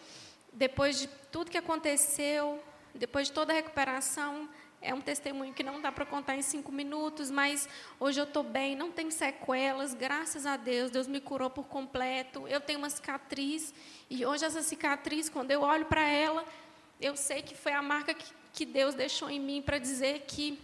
depois 0.53 0.99
de 0.99 1.07
tudo 1.31 1.51
que 1.51 1.57
aconteceu, 1.57 2.63
depois 2.93 3.27
de 3.27 3.33
toda 3.33 3.51
a 3.51 3.55
recuperação, 3.55 4.47
é 4.83 4.93
um 4.93 5.01
testemunho 5.01 5.53
que 5.53 5.63
não 5.63 5.81
dá 5.81 5.91
para 5.91 6.05
contar 6.05 6.35
em 6.35 6.41
cinco 6.41 6.71
minutos, 6.71 7.31
mas 7.31 7.67
hoje 7.99 8.19
eu 8.19 8.25
estou 8.25 8.43
bem, 8.43 8.75
não 8.75 8.91
tenho 8.91 9.11
sequelas, 9.11 9.93
graças 9.93 10.45
a 10.45 10.57
Deus, 10.57 10.91
Deus 10.91 11.07
me 11.07 11.21
curou 11.21 11.49
por 11.49 11.65
completo. 11.65 12.47
Eu 12.47 12.59
tenho 12.59 12.79
uma 12.79 12.89
cicatriz, 12.89 13.73
e 14.09 14.25
hoje 14.25 14.43
essa 14.43 14.61
cicatriz, 14.61 15.29
quando 15.29 15.51
eu 15.51 15.61
olho 15.61 15.85
para 15.85 16.07
ela, 16.07 16.45
eu 16.99 17.15
sei 17.15 17.41
que 17.41 17.55
foi 17.55 17.71
a 17.71 17.81
marca 17.81 18.13
que, 18.13 18.31
que 18.51 18.65
Deus 18.65 18.93
deixou 18.93 19.29
em 19.29 19.39
mim 19.39 19.61
para 19.61 19.77
dizer 19.77 20.25
que 20.27 20.59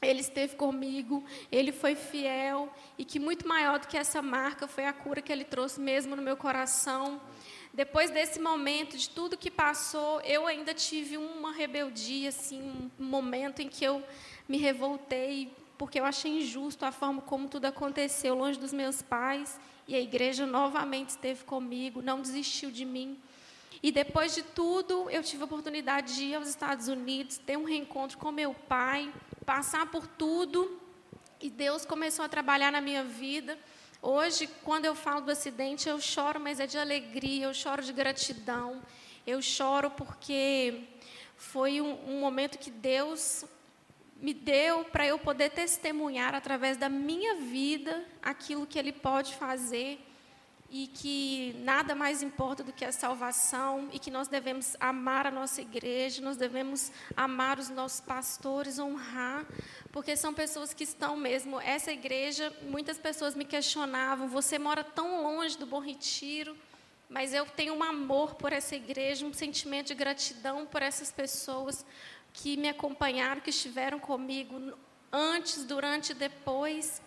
ele 0.00 0.20
esteve 0.20 0.54
comigo, 0.54 1.24
ele 1.50 1.72
foi 1.72 1.96
fiel 1.96 2.72
e 2.96 3.04
que 3.04 3.18
muito 3.18 3.48
maior 3.48 3.80
do 3.80 3.88
que 3.88 3.96
essa 3.96 4.22
marca 4.22 4.68
foi 4.68 4.86
a 4.86 4.92
cura 4.92 5.20
que 5.20 5.32
ele 5.32 5.44
trouxe 5.44 5.80
mesmo 5.80 6.14
no 6.14 6.22
meu 6.22 6.36
coração. 6.36 7.20
Depois 7.78 8.10
desse 8.10 8.40
momento, 8.40 8.98
de 8.98 9.08
tudo 9.08 9.36
que 9.36 9.52
passou, 9.52 10.20
eu 10.22 10.48
ainda 10.48 10.74
tive 10.74 11.16
uma 11.16 11.52
rebeldia, 11.52 12.30
assim, 12.30 12.90
um 12.98 13.04
momento 13.04 13.62
em 13.62 13.68
que 13.68 13.84
eu 13.84 14.02
me 14.48 14.58
revoltei 14.58 15.52
porque 15.78 16.00
eu 16.00 16.04
achei 16.04 16.40
injusto 16.40 16.84
a 16.84 16.90
forma 16.90 17.22
como 17.22 17.46
tudo 17.46 17.66
aconteceu 17.66 18.34
longe 18.34 18.58
dos 18.58 18.72
meus 18.72 19.00
pais 19.00 19.60
e 19.86 19.94
a 19.94 20.00
igreja 20.00 20.44
novamente 20.44 21.10
esteve 21.10 21.44
comigo, 21.44 22.02
não 22.02 22.20
desistiu 22.20 22.72
de 22.72 22.84
mim. 22.84 23.16
E 23.80 23.92
depois 23.92 24.34
de 24.34 24.42
tudo, 24.42 25.08
eu 25.08 25.22
tive 25.22 25.42
a 25.42 25.44
oportunidade 25.44 26.16
de 26.16 26.24
ir 26.24 26.34
aos 26.34 26.48
Estados 26.48 26.88
Unidos, 26.88 27.38
ter 27.38 27.56
um 27.56 27.62
reencontro 27.62 28.18
com 28.18 28.32
meu 28.32 28.54
pai, 28.54 29.08
passar 29.46 29.88
por 29.88 30.04
tudo. 30.04 30.80
E 31.40 31.48
Deus 31.48 31.86
começou 31.86 32.24
a 32.24 32.28
trabalhar 32.28 32.72
na 32.72 32.80
minha 32.80 33.04
vida. 33.04 33.56
Hoje, 34.00 34.48
quando 34.62 34.84
eu 34.84 34.94
falo 34.94 35.22
do 35.22 35.32
acidente, 35.32 35.88
eu 35.88 36.00
choro, 36.00 36.38
mas 36.38 36.60
é 36.60 36.66
de 36.66 36.78
alegria, 36.78 37.46
eu 37.46 37.54
choro 37.54 37.82
de 37.82 37.92
gratidão. 37.92 38.80
Eu 39.26 39.42
choro 39.42 39.90
porque 39.90 40.84
foi 41.36 41.80
um, 41.80 41.98
um 42.08 42.20
momento 42.20 42.58
que 42.58 42.70
Deus 42.70 43.44
me 44.20 44.32
deu 44.32 44.84
para 44.84 45.06
eu 45.06 45.18
poder 45.18 45.50
testemunhar 45.50 46.34
através 46.34 46.76
da 46.76 46.88
minha 46.88 47.36
vida 47.36 48.04
aquilo 48.22 48.66
que 48.66 48.78
Ele 48.78 48.92
pode 48.92 49.34
fazer 49.34 50.00
e 50.70 50.86
que 50.86 51.56
nada 51.60 51.94
mais 51.94 52.22
importa 52.22 52.62
do 52.62 52.72
que 52.72 52.84
a 52.84 52.92
salvação 52.92 53.88
e 53.90 53.98
que 53.98 54.10
nós 54.10 54.28
devemos 54.28 54.76
amar 54.78 55.26
a 55.26 55.30
nossa 55.30 55.62
igreja, 55.62 56.20
nós 56.20 56.36
devemos 56.36 56.92
amar 57.16 57.58
os 57.58 57.70
nossos 57.70 58.00
pastores, 58.00 58.78
honrar, 58.78 59.46
porque 59.90 60.14
são 60.14 60.34
pessoas 60.34 60.74
que 60.74 60.84
estão 60.84 61.16
mesmo. 61.16 61.58
Essa 61.58 61.90
igreja, 61.90 62.52
muitas 62.62 62.98
pessoas 62.98 63.34
me 63.34 63.46
questionavam: 63.46 64.28
você 64.28 64.58
mora 64.58 64.84
tão 64.84 65.22
longe 65.22 65.56
do 65.56 65.64
Bom 65.64 65.80
Retiro, 65.80 66.54
mas 67.08 67.32
eu 67.32 67.46
tenho 67.46 67.74
um 67.74 67.82
amor 67.82 68.34
por 68.34 68.52
essa 68.52 68.76
igreja, 68.76 69.24
um 69.24 69.32
sentimento 69.32 69.88
de 69.88 69.94
gratidão 69.94 70.66
por 70.66 70.82
essas 70.82 71.10
pessoas 71.10 71.84
que 72.34 72.58
me 72.58 72.68
acompanharam, 72.68 73.40
que 73.40 73.50
estiveram 73.50 73.98
comigo 73.98 74.76
antes, 75.10 75.64
durante 75.64 76.12
e 76.12 76.14
depois. 76.14 77.00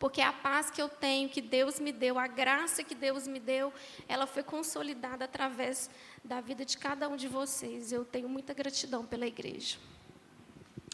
Porque 0.00 0.22
a 0.22 0.32
paz 0.32 0.70
que 0.70 0.80
eu 0.80 0.88
tenho, 0.88 1.28
que 1.28 1.42
Deus 1.42 1.78
me 1.78 1.92
deu, 1.92 2.18
a 2.18 2.26
graça 2.26 2.82
que 2.82 2.94
Deus 2.94 3.28
me 3.28 3.38
deu, 3.38 3.70
ela 4.08 4.26
foi 4.26 4.42
consolidada 4.42 5.26
através 5.26 5.90
da 6.24 6.40
vida 6.40 6.64
de 6.64 6.78
cada 6.78 7.06
um 7.06 7.16
de 7.16 7.28
vocês. 7.28 7.92
Eu 7.92 8.02
tenho 8.02 8.26
muita 8.26 8.54
gratidão 8.54 9.04
pela 9.04 9.26
igreja. 9.26 9.76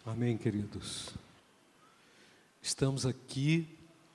Amém, 0.04 0.36
queridos. 0.36 1.14
Estamos 2.60 3.06
aqui 3.06 3.68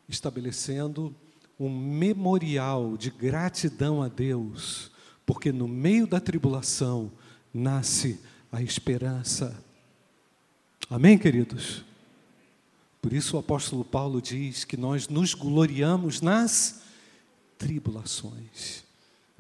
estabelecendo 0.10 1.16
um 1.58 1.70
memorial 1.70 2.98
de 2.98 3.10
gratidão 3.10 4.04
a 4.04 4.10
Deus, 4.10 4.92
porque 5.26 5.54
no 5.54 5.70
meio 5.70 6.06
da 6.06 6.20
tribulação 6.20 7.10
nasce 7.54 8.20
a 8.52 8.62
esperança. 8.62 9.58
Amém, 10.89 11.18
queridos? 11.18 11.86
Por 13.02 13.14
isso 13.14 13.36
o 13.36 13.39
apóstolo 13.39 13.84
Paulo 13.84 14.22
diz 14.22 14.64
que 14.64 14.78
nós 14.78 15.08
nos 15.08 15.34
gloriamos 15.34 16.22
nas 16.22 16.84
tribulações, 17.58 18.84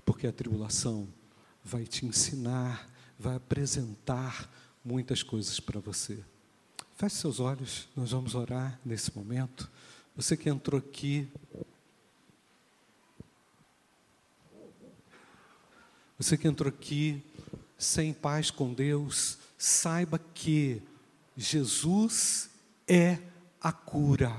porque 0.03 0.25
a 0.25 0.31
tribulação 0.31 1.07
vai 1.63 1.85
te 1.85 2.05
ensinar, 2.05 2.89
vai 3.19 3.35
apresentar 3.35 4.49
muitas 4.83 5.21
coisas 5.21 5.59
para 5.59 5.79
você. 5.79 6.23
Feche 6.97 7.17
seus 7.17 7.39
olhos, 7.39 7.87
nós 7.95 8.11
vamos 8.11 8.33
orar 8.33 8.79
nesse 8.83 9.15
momento. 9.15 9.69
Você 10.15 10.35
que 10.35 10.49
entrou 10.49 10.79
aqui, 10.79 11.27
você 16.17 16.35
que 16.35 16.47
entrou 16.47 16.69
aqui 16.69 17.23
sem 17.77 18.11
paz 18.11 18.49
com 18.49 18.73
Deus, 18.73 19.37
saiba 19.55 20.19
que 20.19 20.81
Jesus 21.37 22.49
é 22.87 23.19
a 23.61 23.71
cura. 23.71 24.35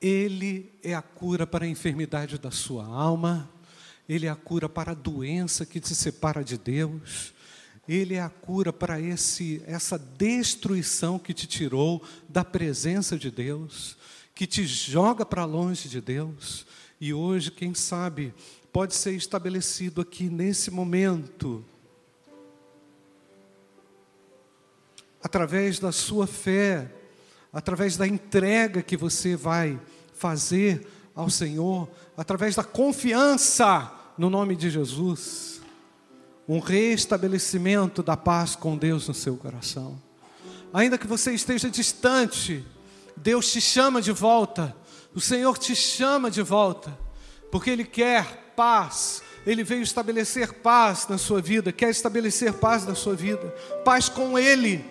Ele 0.00 0.72
é 0.82 0.94
a 0.94 1.02
cura 1.02 1.46
para 1.46 1.64
a 1.64 1.68
enfermidade 1.68 2.38
da 2.38 2.50
sua 2.50 2.84
alma, 2.84 3.48
ele 4.08 4.26
é 4.26 4.28
a 4.28 4.36
cura 4.36 4.68
para 4.68 4.92
a 4.92 4.94
doença 4.94 5.66
que 5.66 5.80
te 5.80 5.94
separa 5.94 6.44
de 6.44 6.56
Deus. 6.56 7.34
Ele 7.88 8.14
é 8.14 8.20
a 8.20 8.28
cura 8.28 8.72
para 8.72 9.00
esse, 9.00 9.62
essa 9.66 9.98
destruição 9.98 11.18
que 11.18 11.32
te 11.32 11.46
tirou 11.46 12.02
da 12.28 12.44
presença 12.44 13.16
de 13.16 13.30
Deus, 13.30 13.96
que 14.34 14.46
te 14.46 14.66
joga 14.66 15.24
para 15.24 15.44
longe 15.44 15.88
de 15.88 16.00
Deus. 16.00 16.66
E 17.00 17.14
hoje, 17.14 17.50
quem 17.50 17.74
sabe, 17.74 18.34
pode 18.72 18.94
ser 18.94 19.12
estabelecido 19.12 20.00
aqui 20.00 20.28
nesse 20.28 20.70
momento, 20.70 21.64
através 25.22 25.78
da 25.78 25.92
sua 25.92 26.26
fé, 26.26 26.90
através 27.56 27.96
da 27.96 28.06
entrega 28.06 28.82
que 28.82 28.98
você 28.98 29.34
vai 29.34 29.80
fazer 30.12 30.86
ao 31.14 31.30
Senhor, 31.30 31.88
através 32.14 32.54
da 32.54 32.62
confiança 32.62 33.90
no 34.18 34.28
nome 34.28 34.54
de 34.54 34.68
Jesus, 34.68 35.62
um 36.46 36.58
restabelecimento 36.58 38.02
da 38.02 38.14
paz 38.14 38.54
com 38.54 38.76
Deus 38.76 39.08
no 39.08 39.14
seu 39.14 39.38
coração. 39.38 39.98
Ainda 40.70 40.98
que 40.98 41.06
você 41.06 41.32
esteja 41.32 41.70
distante, 41.70 42.62
Deus 43.16 43.50
te 43.50 43.62
chama 43.62 44.02
de 44.02 44.12
volta, 44.12 44.76
o 45.14 45.20
Senhor 45.20 45.56
te 45.56 45.74
chama 45.74 46.30
de 46.30 46.42
volta, 46.42 46.94
porque 47.50 47.70
Ele 47.70 47.84
quer 47.84 48.52
paz, 48.54 49.22
Ele 49.46 49.64
veio 49.64 49.80
estabelecer 49.80 50.52
paz 50.52 51.08
na 51.08 51.16
sua 51.16 51.40
vida, 51.40 51.72
quer 51.72 51.88
estabelecer 51.88 52.52
paz 52.52 52.84
na 52.84 52.94
sua 52.94 53.14
vida, 53.14 53.48
paz 53.82 54.10
com 54.10 54.38
Ele, 54.38 54.84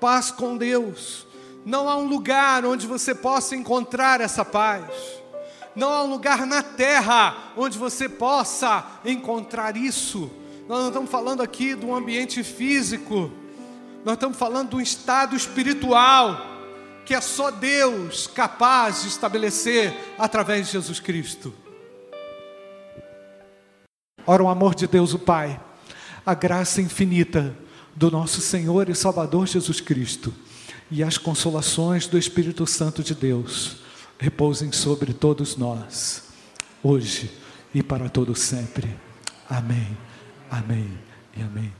paz 0.00 0.32
com 0.32 0.56
Deus. 0.56 1.29
Não 1.64 1.88
há 1.88 1.96
um 1.96 2.06
lugar 2.06 2.64
onde 2.64 2.86
você 2.86 3.14
possa 3.14 3.54
encontrar 3.54 4.20
essa 4.20 4.44
paz. 4.44 4.84
Não 5.76 5.92
há 5.92 6.02
um 6.02 6.10
lugar 6.10 6.46
na 6.46 6.62
terra 6.62 7.52
onde 7.56 7.78
você 7.78 8.08
possa 8.08 8.84
encontrar 9.04 9.76
isso. 9.76 10.30
Nós 10.68 10.80
não 10.80 10.88
estamos 10.88 11.10
falando 11.10 11.42
aqui 11.42 11.74
de 11.74 11.84
um 11.84 11.94
ambiente 11.94 12.42
físico, 12.42 13.30
nós 14.04 14.14
estamos 14.14 14.38
falando 14.38 14.70
de 14.70 14.76
um 14.76 14.80
estado 14.80 15.36
espiritual 15.36 16.46
que 17.04 17.14
é 17.14 17.20
só 17.20 17.50
Deus 17.50 18.28
capaz 18.28 19.02
de 19.02 19.08
estabelecer 19.08 19.92
através 20.16 20.66
de 20.66 20.72
Jesus 20.72 21.00
Cristo. 21.00 21.52
Ora, 24.26 24.44
o 24.44 24.48
amor 24.48 24.76
de 24.76 24.86
Deus, 24.86 25.12
o 25.12 25.18
Pai, 25.18 25.60
a 26.24 26.34
graça 26.34 26.80
infinita 26.80 27.56
do 27.96 28.10
nosso 28.10 28.40
Senhor 28.40 28.88
e 28.88 28.94
Salvador 28.94 29.46
Jesus 29.46 29.80
Cristo 29.80 30.32
e 30.90 31.02
as 31.02 31.16
consolações 31.16 32.06
do 32.06 32.18
Espírito 32.18 32.66
Santo 32.66 33.02
de 33.02 33.14
Deus 33.14 33.76
repousem 34.18 34.72
sobre 34.72 35.12
todos 35.14 35.56
nós, 35.56 36.24
hoje 36.82 37.30
e 37.74 37.82
para 37.82 38.08
todo 38.08 38.34
sempre. 38.34 38.94
Amém, 39.48 39.96
amém 40.50 40.90
e 41.36 41.42
amém. 41.42 41.79